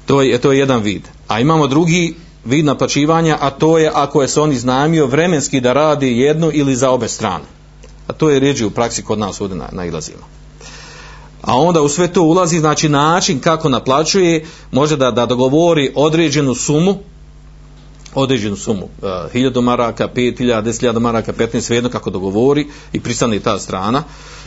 [0.06, 1.02] To je to je jedan vid.
[1.28, 2.14] A imamo drugi
[2.44, 6.76] vid naplaćivanja a to je ako je se on iznajmio vremenski da radi jednu ili
[6.76, 7.44] za obe strane.
[8.06, 10.22] A to je rijeđi u praksi kod nas ovdje nailazimo.
[11.42, 16.54] A onda u sve to ulazi znači način kako naplaćuje, može da, da dogovori određenu
[16.54, 16.98] sumu,
[18.18, 23.58] određenu sumu, e, 1000 maraka, 5000, 10.000 maraka, 15, svejedno kako dogovori i pristane ta
[23.58, 24.02] strana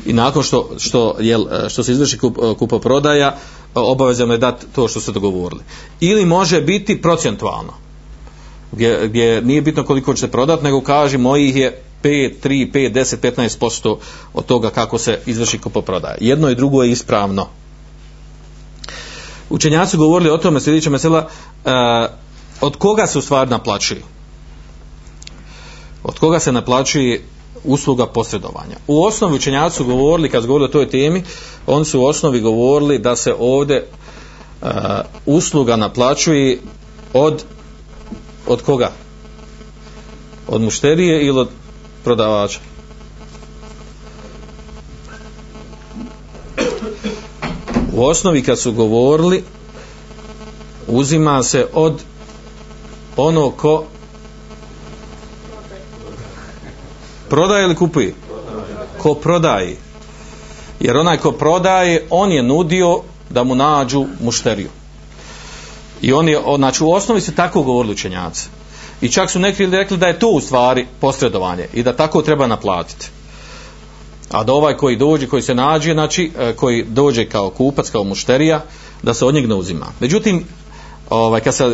[0.06, 3.36] i nakon što, što, jel, e, što se izvrši kup, e, kupo prodaja,
[3.76, 5.62] obavezano je dati to što se dogovorili.
[6.00, 7.74] Ili može biti procentualno,
[8.72, 13.32] gdje, gdje nije bitno koliko ćete prodati, nego kaži mojih je 5, 3, 5, 10,
[13.60, 13.98] 15%
[14.34, 16.18] od toga kako se izvrši kupoprodaja.
[16.22, 17.48] Jedno i drugo je ispravno.
[19.50, 21.28] Učenjaci govorili o tome sljedeće mesela,
[21.66, 21.72] uh,
[22.62, 24.02] od koga se u stvari naplaćuje?
[26.04, 27.24] Od koga se naplaćuje
[27.64, 28.76] usluga posredovanja?
[28.88, 31.24] U osnovi učenjaci su govorili, kad su govorili o toj temi,
[31.68, 33.88] oni su u osnovi govorili da se ovdje
[34.62, 34.70] uh,
[35.26, 36.60] usluga naplaćuje
[37.14, 37.44] od
[38.48, 38.92] od koga?
[40.48, 41.50] Od mušterije ili od
[42.04, 42.60] prodavača.
[47.94, 49.44] U osnovi kad su govorili
[50.88, 52.04] uzima se od
[53.18, 53.84] ono ko
[57.30, 58.14] prodaje ili kupuje?
[58.98, 59.78] Ko prodaje.
[60.80, 64.70] Jer onaj ko prodaje, on je nudio da mu nađu mušteriju.
[66.02, 68.50] I on je, znači u osnovi se tako govorili učenjaci.
[69.02, 72.48] I čak su neki rekli da je to u stvari posredovanje i da tako treba
[72.48, 73.10] naplatiti.
[74.32, 78.04] A da ovaj koji dođe, koji se nađe, znači e, koji dođe kao kupac, kao
[78.04, 78.64] mušterija,
[79.04, 79.88] da se od njeg ne uzima.
[80.00, 80.46] Međutim,
[81.12, 81.66] ovaj, kad se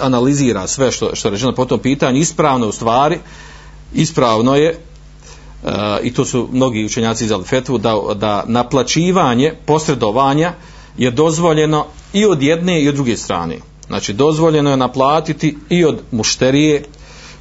[0.00, 3.18] analizira sve što, što je rečeno po tom pitanju, ispravno u stvari,
[3.94, 4.78] ispravno je,
[5.62, 5.70] uh,
[6.02, 10.52] i to su mnogi učenjaci iz Alfetu, da, da naplaćivanje, posredovanja
[10.98, 13.58] je dozvoljeno i od jedne i od druge strane.
[13.86, 16.84] Znači dozvoljeno je naplatiti i od mušterije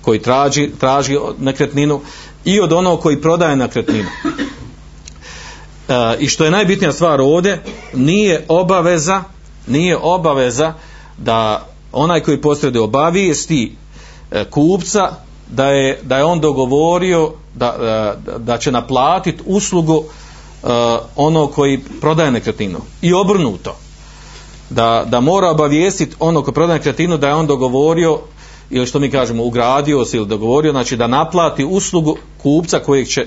[0.01, 2.01] koji traži, traži nekretninu
[2.45, 4.09] i od onog koji prodaje nekretninu.
[5.89, 9.23] E, I što je najbitnija stvar ovdje, nije obaveza,
[9.67, 10.73] nije obaveza
[11.17, 13.75] da onaj koji posreduje obavijesti
[14.31, 15.11] e, kupca
[15.47, 17.75] da je, da je on dogovorio da,
[18.25, 20.69] da, da će naplatiti uslugu uh,
[21.15, 22.79] ono koji prodaje nekretninu.
[23.01, 23.77] I obrnuto.
[24.69, 28.19] Da, da mora obavijestiti ono koji prodaje nekretninu da je on dogovorio
[28.69, 33.25] ili što mi kažemo ugradio se ili dogovorio znači da naplati uslugu kupca kojeg će,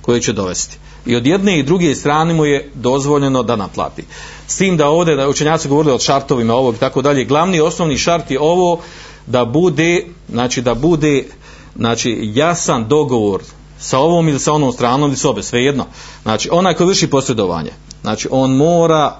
[0.00, 0.78] kojeg će dovesti.
[1.06, 4.04] I od jedne i druge strane mu je dozvoljeno da naplati
[4.50, 7.98] s tim da ovdje da učenjaci govorili o šartovima ovog i tako dalje glavni osnovni
[7.98, 8.80] šart je ovo
[9.26, 11.24] da bude znači da bude
[11.76, 13.42] znači jasan dogovor
[13.78, 15.86] sa ovom ili sa onom stranom ili s obe svejedno.
[16.22, 17.70] Znači onaj ko vrši posredovanje
[18.02, 19.16] znači on mora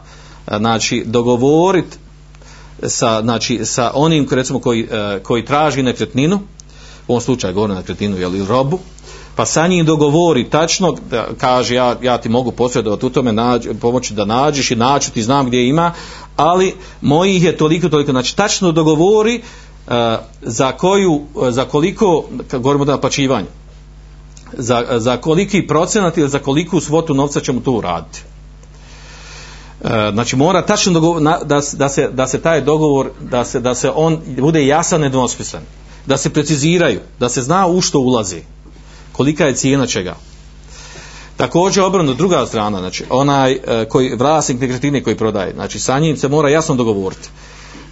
[0.58, 1.96] znači dogovoriti
[2.82, 6.40] sa znači sa onim recimo koji eh, koji traži nekretninu
[7.08, 8.78] u ovom slučaju govori nekretninu ili robu
[9.36, 13.68] pa sa njim dogovori tačno da kaže ja, ja ti mogu posredovati u tome nađ,
[13.80, 15.92] pomoći da nađeš i naću ti znam gdje ima
[16.36, 18.10] ali mojih je toliko toliko.
[18.10, 19.40] Znači tačno dogovori
[19.86, 19.92] uh,
[20.42, 23.46] za koju za koliko kad govorimo da naplaćivanje
[24.52, 28.22] za, za koliki procenat ili za koliku svotu novca ćemo to uraditi.
[29.84, 33.74] E, znači mora tačno dogovor, da, da, se, da se taj dogovor da se, da
[33.74, 35.62] se on bude jasan nedvosmislen.
[36.06, 38.42] Da se preciziraju da se zna u što ulazi
[39.20, 40.14] kolika je cijena čega.
[41.36, 46.16] Također obrano druga strana znači onaj e, koji vlasnik nekretnine koji prodaje znači sa njim
[46.16, 47.28] se mora jasno dogovoriti.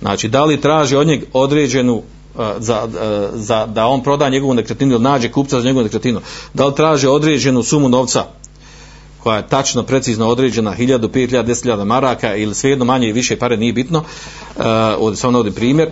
[0.01, 2.03] Znači da li traži od njeg određenu
[2.39, 6.21] e, za, e, za, da on proda njegovu nekretninu ili nađe kupca za njegovu nekretninu.
[6.55, 8.25] Da li traži određenu sumu novca
[9.23, 13.57] koja je tačno, precizno određena 1000, 5000, 10.000 maraka ili svejedno manje i više pare
[13.57, 13.99] nije bitno.
[13.99, 14.65] Uh,
[14.99, 15.91] ovdje samo navodim primjer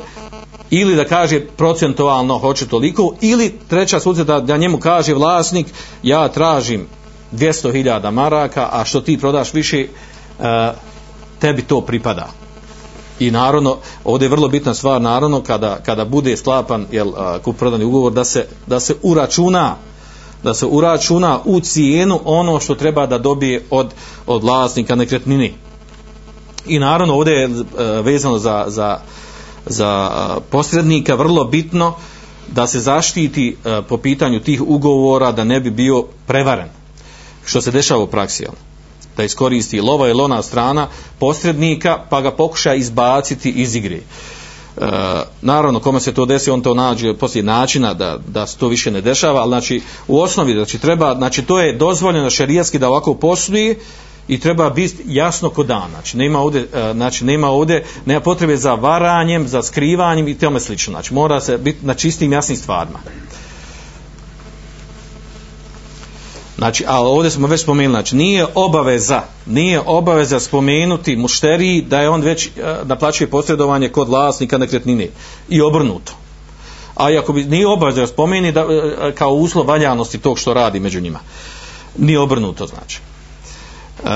[0.71, 5.67] ili da kaže procentualno hoće toliko ili treća sudca da, da njemu kaže vlasnik
[6.03, 6.87] ja tražim
[7.33, 9.87] 200.000 maraka a što ti prodaš više e,
[11.39, 12.29] tebi to pripada.
[13.21, 17.13] I naravno ovdje je vrlo bitna stvar naravno kada, kada bude sklapan jel,
[17.45, 19.77] kupoprodajni ugovor da se, da se uračuna
[20.43, 23.95] da se uračuna u cijenu ono što treba da dobije od,
[24.27, 25.53] od vlasnika nekretnine.
[26.67, 27.51] I naravno ovdje je e,
[28.03, 28.99] vezano za, za,
[29.67, 30.11] za
[30.51, 31.95] posrednika vrlo bitno
[32.49, 33.57] da se zaštiti
[33.89, 36.69] po pitanju tih ugovora da ne bi bio prevaren.
[37.47, 38.53] što se dešava u praksi, jel?
[39.17, 40.89] da iskoristi lova ili ona strana
[41.19, 43.97] posrednika pa ga pokuša izbaciti iz igre.
[43.97, 44.03] E,
[45.43, 48.91] naravno, kome se to desi, on to nađe poslije načina da, da se to više
[48.91, 53.15] ne dešava, ali znači, u osnovi, znači, treba, znači, to je dozvoljeno šerijatski da ovako
[53.15, 53.79] posluje
[54.29, 55.91] i treba biti jasno kod dan.
[55.91, 60.61] Znači, nema ovdje, e, znači, nema ovdje, nema potrebe za varanjem, za skrivanjem i tome
[60.61, 60.93] slično.
[60.93, 62.99] Znači, mora se biti na čistim, jasnim stvarima.
[66.59, 72.09] Znači, ali ovdje smo već spomenuli, znači, nije obaveza, nije obaveza spomenuti mušteriji da je
[72.09, 75.09] on već uh, naplaćuje posredovanje kod vlasnika nekretnine
[75.49, 76.13] i obrnuto.
[76.95, 80.81] A ako bi nije obaveza da spomeni da, e, kao uslov valjanosti tog što radi
[80.81, 81.19] među njima.
[81.99, 83.01] Nije obrnuto, znači.
[84.03, 84.11] Uh,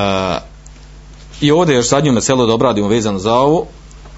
[1.41, 3.67] I ovdje još zadnju meselo da obradimo vezano za ovo,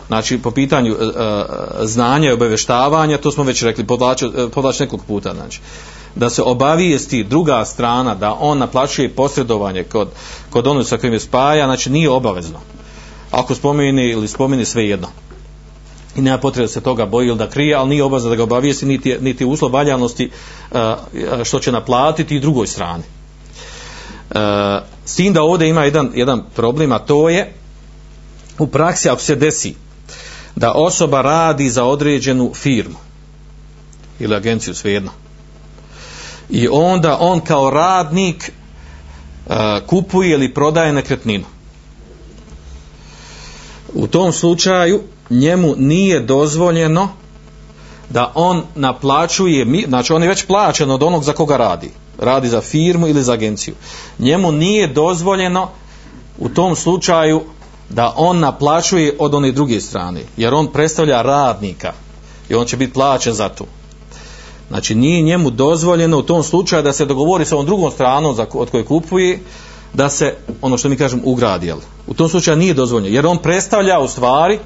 [0.07, 4.81] znači po pitanju e, e znanja i obaveštavanja, to smo već rekli, podlač, e, podlač
[4.81, 5.61] nekoliko puta, znači.
[6.15, 10.09] Da se obavijesti druga strana da on naplaćuje posredovanje kod,
[10.51, 12.59] kod onog sa kojim je spaja, znači nije obavezno.
[13.31, 15.09] Ako spomeni ili spomeni sve jedno.
[16.17, 18.43] I nema potrebe da se toga boji ili da krije, ali nije obavezno da ga
[18.43, 20.31] obavijesti niti, niti uslov valjanosti
[21.45, 23.03] što će naplatiti i drugoj strani.
[25.05, 27.53] S tim da ovdje ima jedan, jedan problem, a to je
[28.59, 29.75] u praksi ako se desi
[30.57, 32.97] da osoba radi za određenu firmu
[34.21, 35.11] ili agenciju svejedno
[36.51, 38.53] i onda on kao radnik
[39.47, 39.55] uh,
[39.87, 41.45] kupuje ili prodaje nekretninu.
[43.95, 47.09] U tom slučaju njemu nije dozvoljeno
[48.11, 51.91] da on naplaćuje, znači on je već plaćen od onog za koga radi.
[52.19, 53.75] Radi za firmu ili za agenciju.
[54.19, 55.69] Njemu nije dozvoljeno
[56.39, 57.43] u tom slučaju
[57.89, 60.21] da on naplaćuje od one druge strane.
[60.37, 61.93] Jer on predstavlja radnika
[62.49, 63.65] i on će biti plaćen za to.
[64.69, 68.47] Znači nije njemu dozvoljeno u tom slučaju da se dogovori sa ovom drugom stranom za,
[68.53, 69.41] od koje kupuje,
[69.93, 71.67] da se, ono što mi kažem, ugradi.
[71.67, 71.79] Jel?
[72.07, 74.59] U tom slučaju nije dozvoljeno, jer on predstavlja u stvari,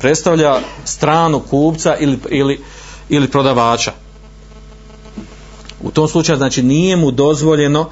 [0.00, 2.60] predstavlja stranu kupca ili, ili,
[3.08, 3.92] ili prodavača.
[5.84, 7.90] U tom slučaju, znači, nije mu dozvoljeno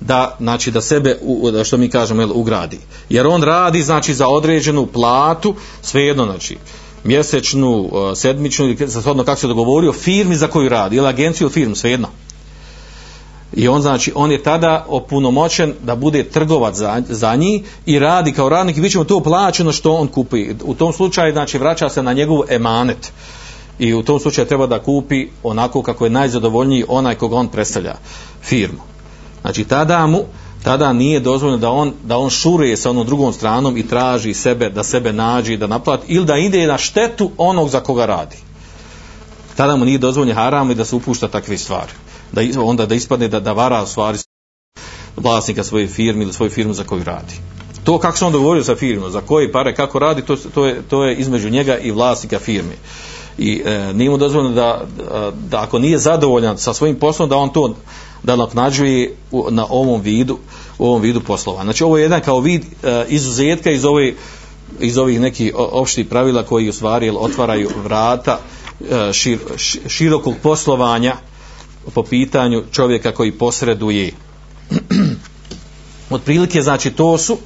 [0.00, 1.18] da, znači, da sebe,
[1.64, 2.78] što mi kažemo, jel, ugradi.
[3.08, 6.56] Jer on radi, znači, za određenu platu, svejedno, znači,
[7.04, 11.52] mjesečnu, e, sedmičnu ili shodno kako se dogovorio firmi za koju radi ili agenciju ili
[11.52, 12.08] firmu, svejedno.
[13.52, 18.32] I on znači, on je tada opunomoćen da bude trgovac za, za njih i radi
[18.32, 20.54] kao radnik i bit ćemo to plaćeno što on kupi.
[20.64, 23.12] U tom slučaju, znači, vraća se na njegov emanet.
[23.82, 27.94] I u tom slučaju treba da kupi onako kako je najzadovoljniji onaj koga on predstavlja
[28.42, 28.80] firmu.
[29.40, 30.20] Znači, tada mu,
[30.64, 34.70] tada nije dozvoljeno da on, da on šure sa onom drugom stranom i traži sebe,
[34.70, 38.36] da sebe nađi, da naplati, ili da ide na štetu onog za koga radi.
[39.56, 41.92] Tada mu nije dozvoljeno haram i da se upušta takve stvari.
[42.32, 44.18] Da, onda da ispadne da, da vara stvari
[45.16, 47.34] vlasnika svoje firme ili svoju firmu za koju radi.
[47.84, 50.82] To kako se on dogovorio sa firmom, za koje pare, kako radi, to, to, je,
[50.88, 52.74] to je između njega i vlasnika firme.
[53.38, 57.36] I e, nije mu dozvoljeno da, da, da ako nije zadovoljan sa svojim poslom, da
[57.36, 57.74] on to
[58.22, 59.14] da naknađuje
[59.50, 60.38] na ovom vidu
[60.78, 61.62] u ovom vidu poslova.
[61.62, 64.12] Znači ovo je jedan kao vid e, izuzetka iz ove
[64.80, 68.38] iz ovih nekih opštih pravila koji u stvari otvaraju vrata
[68.90, 69.38] e, šir,
[69.86, 71.16] širokog poslovanja
[71.94, 74.12] po pitanju čovjeka koji posreduje.
[76.10, 77.38] Otprilike znači to su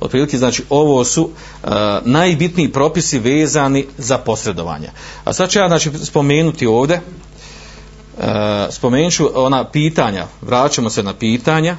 [0.00, 1.70] otprilike znači ovo su uh,
[2.04, 4.90] najbitniji propisi vezani za posredovanje.
[5.24, 7.00] A sad ću ja znači spomenuti ovdje
[8.18, 8.24] uh,
[8.70, 11.76] spomenut ću ona pitanja, vraćamo se na pitanja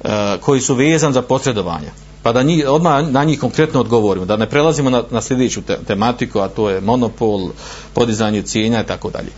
[0.00, 0.10] uh,
[0.40, 1.90] koji su vezani za posredovanje.
[2.22, 5.78] Pa da njih, odmah na njih konkretno odgovorimo, da ne prelazimo na, na sljedeću te,
[5.86, 7.50] tematiku, a to je monopol,
[7.94, 9.28] podizanje cijenja i tako dalje.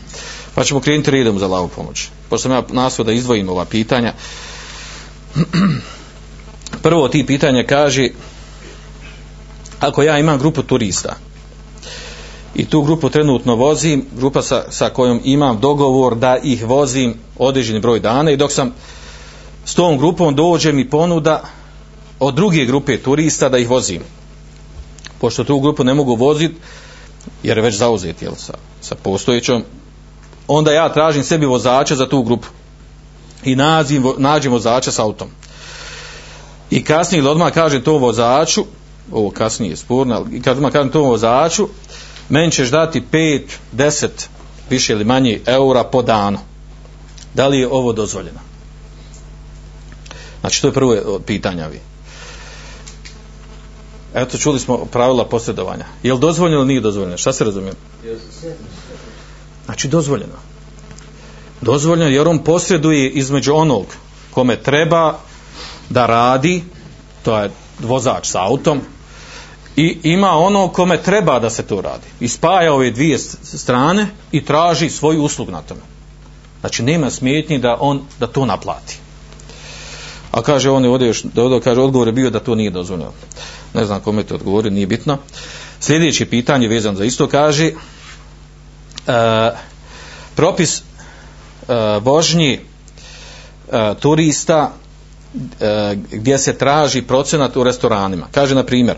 [0.54, 2.08] Pa ćemo krenuti redom za lavu pomoć.
[2.28, 4.12] Pošto sam ja nasio da izdvojim ova pitanja.
[6.86, 8.08] Prvo ti pitanje kaže
[9.80, 11.16] ako ja imam grupu turista
[12.54, 17.80] i tu grupu trenutno vozim, grupa sa, sa kojom imam dogovor da ih vozim određeni
[17.80, 18.74] broj dana i dok sam
[19.64, 21.42] s tom grupom dođe mi ponuda
[22.20, 24.02] od druge grupe turista da ih vozim.
[25.20, 26.54] Pošto tu grupu ne mogu voziti,
[27.42, 29.64] jer je već zauzeti jel, sa, sa postojećom,
[30.48, 32.48] onda ja tražim sebi vozača za tu grupu.
[33.44, 35.28] I nađem, nađem vozača s autom.
[36.70, 38.64] I kasnije ili odmah kažem to vozaču,
[39.12, 41.68] ovo kasnije je spurno, i kad odmah kažem to vozaču,
[42.28, 43.42] meni ćeš dati 5,
[43.72, 44.08] 10,
[44.70, 46.38] više ili manje eura po danu.
[47.34, 48.40] Da li je ovo dozvoljeno?
[50.40, 51.80] Znači, to je prvo pitanja vi.
[54.14, 55.84] Eto, čuli smo pravila posjedovanja.
[56.02, 57.16] Je li dozvoljeno ili nije dozvoljeno?
[57.16, 57.72] Šta se razumije?
[59.64, 60.34] Znači, dozvoljeno.
[61.60, 63.86] Dozvoljeno jer on posjeduje između onog
[64.30, 65.18] kome treba
[65.90, 66.64] da radi,
[67.22, 68.80] to je vozač sa autom,
[69.76, 72.06] i ima ono kome treba da se to radi.
[72.20, 75.80] I spaja ove dvije strane i traži svoju uslug na tome.
[76.60, 78.98] Znači nema smjetnji da on da to naplati.
[80.32, 83.12] A kaže on je ovdje još dodao, kaže odgovor je bio da to nije dozvoljeno.
[83.74, 85.18] Ne znam kome to odgovori, nije bitno.
[85.80, 89.12] Sljedeće pitanje vezano za isto kaže uh,
[90.34, 92.60] propis uh, vožnji
[93.72, 94.72] e, turista
[95.60, 98.26] E, gdje se traži procenat u restoranima.
[98.30, 98.96] Kaže na primjer,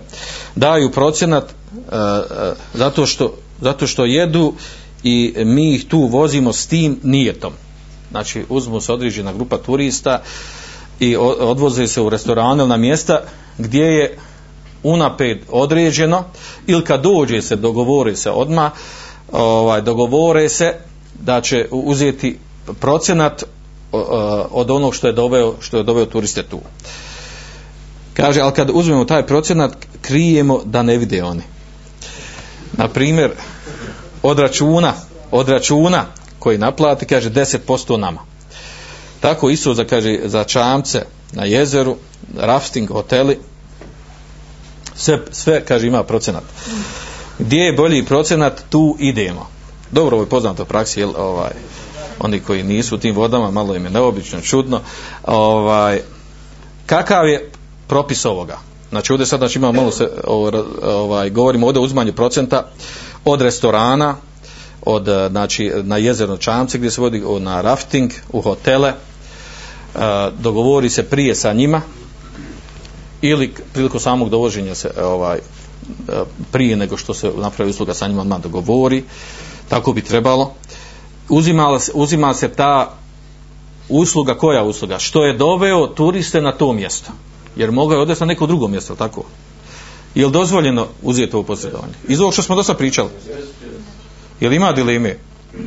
[0.55, 4.55] daju procenat e, e, zato, što, zato što jedu
[5.03, 7.53] i mi ih tu vozimo s tim nijetom.
[8.11, 10.23] Znači uzmu se određena grupa turista
[11.01, 13.21] i odvoze se u restorane na mjesta
[13.59, 14.19] gdje je
[14.83, 16.25] unapred određeno
[16.67, 18.71] ili kad dođe se dogovore se odma
[19.33, 20.75] ovaj dogovore se
[21.21, 22.39] da će uzeti
[22.81, 23.45] procenat
[24.51, 26.61] od onog što je doveo što je doveo turiste tu.
[28.15, 29.73] Kaže, ali kad uzmemo taj procenat,
[30.03, 31.43] krijemo da ne vide oni.
[32.73, 33.31] Na primjer,
[34.23, 34.95] od računa,
[35.31, 36.07] od računa
[36.39, 38.21] koji naplati, kaže 10% nama.
[39.21, 41.97] Tako isto za, kaže, za čamce na jezeru,
[42.37, 43.39] rafting, hoteli,
[44.95, 46.43] sve, sve, kaže, ima procenat.
[47.39, 49.49] Gdje je bolji procenat, tu idemo.
[49.91, 51.53] Dobro, ovo je poznato praksi, jel, ovaj,
[52.21, 54.81] oni koji nisu u tim vodama, malo im je neobično, čudno.
[55.27, 56.01] Ovaj,
[56.87, 57.51] kakav je
[57.87, 58.59] propis ovoga?
[58.91, 60.09] Znači ovdje sad znači, imamo malo se,
[60.87, 62.67] ovaj, govorimo ovdje o uzmanju procenta
[63.25, 64.17] od restorana,
[64.83, 69.99] od, eh, znači, na jezerno čamce gdje se vodi na rafting, u hotele, eh,
[70.39, 71.83] dogovori se prije sa njima
[73.23, 75.39] ili priliku samog dovoženja se eh, ovaj,
[76.53, 79.05] prije nego što se napravi usluga sa njima odmah dogovori
[79.69, 80.55] tako bi trebalo
[81.29, 82.95] uzimala, se, uzima se ta
[83.89, 84.99] usluga, koja usluga?
[84.99, 87.11] Što je doveo turiste na to mjesto.
[87.57, 89.25] Jer mogao je odvesti na neko drugo mjesto, tako?
[90.15, 91.93] Je li dozvoljeno uzeti ovo posredovanje?
[92.09, 93.11] Iz ovog što smo dosta pričali.
[94.41, 95.19] Je li ima dileme?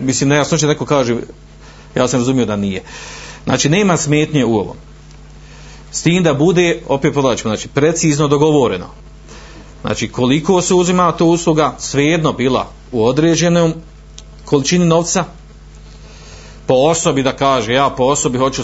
[0.01, 1.15] Mislim, nejasno će neko kaže,
[1.95, 2.83] ja sam razumio da nije.
[3.43, 4.77] Znači, nema smetnje u ovom.
[5.91, 8.87] S tim da bude, opet podlačimo, znači, precizno dogovoreno.
[9.81, 13.73] Znači, koliko se uzima to usluga, svejedno bila u određenom
[14.45, 15.25] količini novca,
[16.71, 18.63] po osobi da kaže ja po osobi hoću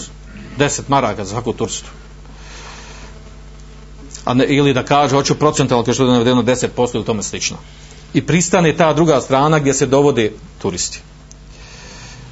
[0.58, 1.90] 10 maraka za svaku turstu.
[4.26, 7.58] A ne, ili da kaže hoću procentalno kao što je navedeno 10% ili tome slično.
[8.14, 10.32] I pristane ta druga strana gdje se dovode
[10.62, 11.02] turisti.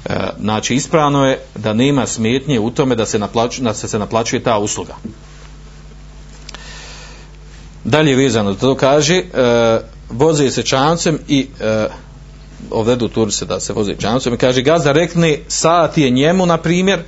[0.04, 3.98] E, znači ispravno je da nema smetnje u tome da se, naplaću, da se, se
[3.98, 4.94] naplaćuje ta usluga.
[7.84, 9.24] Dalje vezano to kaže e,
[10.10, 11.86] voze se čancem i e,
[12.70, 17.02] ovdedu turiste da se voze džamcom i kaže gazda rekne sat je njemu na primjer.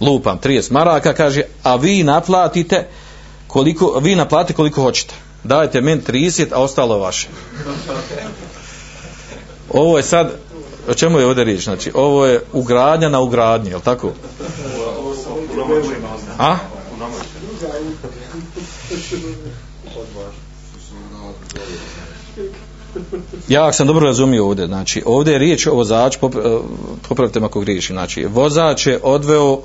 [0.00, 2.88] Lupam 30 maraka kaže a vi naplatite
[3.46, 5.14] koliko vi naplatite koliko hoćete.
[5.44, 7.28] Dajte men 30 a ostalo vaše.
[9.72, 10.32] Ovo je sad
[10.88, 11.64] o čemu je ovdje riječ?
[11.64, 14.12] Znači ovo je ugradnja na ugradnje je tako?
[16.38, 16.56] A?
[23.48, 26.58] Ja sam dobro razumio ovdje, znači ovdje je riječ o vozaču, eh,
[27.08, 29.60] popravite me ako griješim, znači vozač je odveo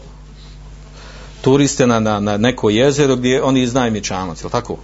[1.42, 4.78] turiste na, na, na neko jezero gdje oni iznajmi čamac, je tako?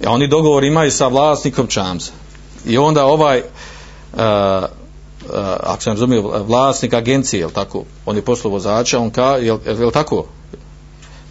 [0.00, 2.12] I oni dogovor imaju sa vlasnikom čamca.
[2.66, 4.68] I onda ovaj, uh, uh,
[5.60, 7.84] ako sam razumio, vlasnik agencije, je tako?
[8.06, 10.24] On je poslao vozača, on ka, je, je, je tako?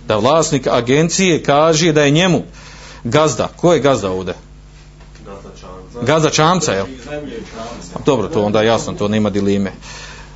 [0.07, 2.43] Da vlasnik agencije kaže da je njemu
[3.03, 3.47] gazda.
[3.55, 4.33] Ko je gazda ovdje?
[6.01, 6.85] Gaza čamca, jel?
[8.05, 9.71] Dobro, to onda jasno, to nema dilime.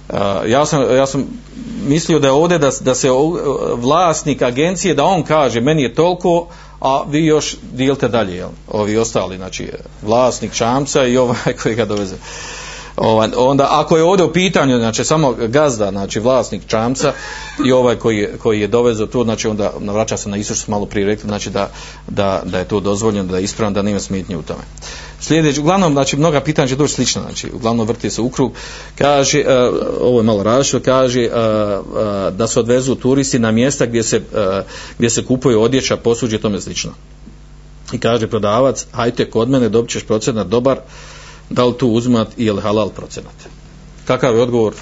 [0.09, 1.25] Uh, e, ja, sam, ja sam
[1.87, 3.09] mislio da je ovdje da, da se
[3.75, 6.47] vlasnik agencije, da on kaže meni je toliko,
[6.79, 8.49] a vi još dijelite dalje, jel?
[8.67, 12.15] Ovi ostali, znači vlasnik čamca i ovaj koji ga doveze.
[12.15, 12.21] Uh,
[13.01, 17.13] Ovaj, onda ako je ovdje u pitanju znači samo gazda znači vlasnik čamca
[17.65, 20.71] i ovaj koji je, koji je dovezao to znači onda vraća se na Isus što
[20.71, 21.71] malo prije rekli znači da,
[22.07, 24.61] da, da je to dozvoljeno da je ispravno da nema smetnje u tome.
[25.19, 28.51] Sljedeći uglavnom znači mnoga pitanja će doći slično znači uglavnom vrti se u krug.
[28.97, 33.85] Kaže uh, ovo je malo različito kaže uh, uh, da se odvezu turisti na mjesta
[33.85, 34.65] gdje se, uh,
[34.97, 36.91] gdje se kupuje odjeća posuđe tome slično.
[37.93, 40.83] I kaže prodavac hajte kod mene dobit ćeš procenat dobar uh,
[41.51, 43.35] da li tu uzmat i je li halal procenat.
[44.05, 44.73] Kakav je odgovor?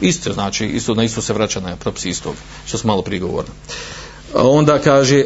[0.00, 2.34] Isto, znači, isto, na isto se vraća na propis istog,
[2.66, 3.54] što smo malo prigovorili.
[4.34, 5.24] Onda kaže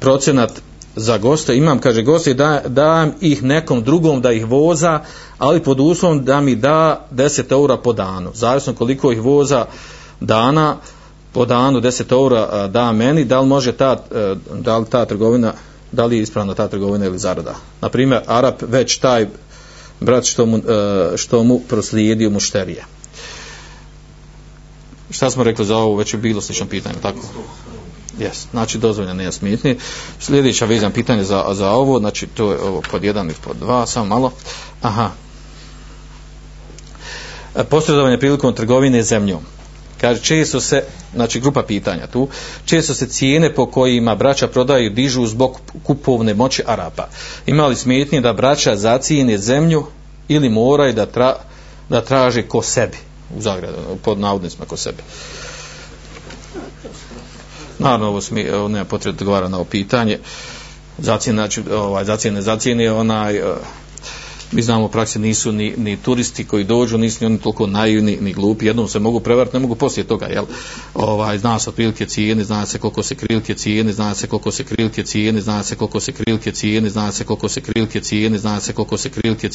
[0.00, 0.60] procenat
[0.96, 5.00] za goste, imam, kaže, goste, da, dajem ih nekom drugom da ih voza,
[5.38, 8.30] ali pod uslovom da mi da 10 eura po danu.
[8.34, 9.66] Zavisno koliko ih voza
[10.20, 10.76] dana,
[11.32, 15.52] po danu 10 eura da meni, da li može ta, e, da li ta trgovina,
[15.92, 17.54] da li je ispravna ta trgovina ili zarada.
[17.80, 18.22] Na primjer,
[18.60, 19.26] već taj
[20.02, 22.84] brat što mu, e, što mu proslijedio mušterije.
[25.10, 27.20] Šta smo rekli za ovo, već je bilo slično pitanje, tako?
[28.18, 28.46] Yes.
[28.50, 29.78] znači dozvoljeno nije smitni.
[30.20, 33.86] Sljedeća vezan pitanje za, za ovo, znači to je ovo pod jedan i pod dva,
[33.86, 34.32] samo malo.
[34.82, 35.10] Aha.
[37.54, 39.40] E, posredovanje prilikom trgovine zemljom.
[40.02, 40.82] Kaže, često se,
[41.14, 42.28] znači grupa pitanja tu,
[42.64, 47.08] često se cijene po kojima braća prodaju dižu zbog kupovne moći Arapa.
[47.46, 49.86] Imali smetnje da braća zacijene zemlju
[50.28, 51.34] ili moraju da, tra,
[51.88, 52.96] da traže ko sebi,
[53.36, 55.02] u zagradu, pod navodnicima ko sebi.
[57.78, 60.18] Naravno, ovo, smi, nema potrebno da na ovo pitanje.
[60.98, 63.56] Zacijene, znači, ovaj, zacijene, zacijene, onaj, uh,
[64.52, 68.18] mi znamo u praksi nisu ni, ni turisti koji dođu, nisu ni oni toliko naivni,
[68.20, 70.44] ni glupi, jednom se mogu prevariti, ne mogu poslije toga, jel?
[70.94, 74.64] Ovaj, zna se otprilike cijene, zna se koliko se krilke cijene, zna se koliko se
[74.64, 78.60] krilke cijene, zna se koliko se krilke cijene, zna se koliko se krilke cijene, zna
[78.60, 79.52] se koliko se krilke cijene,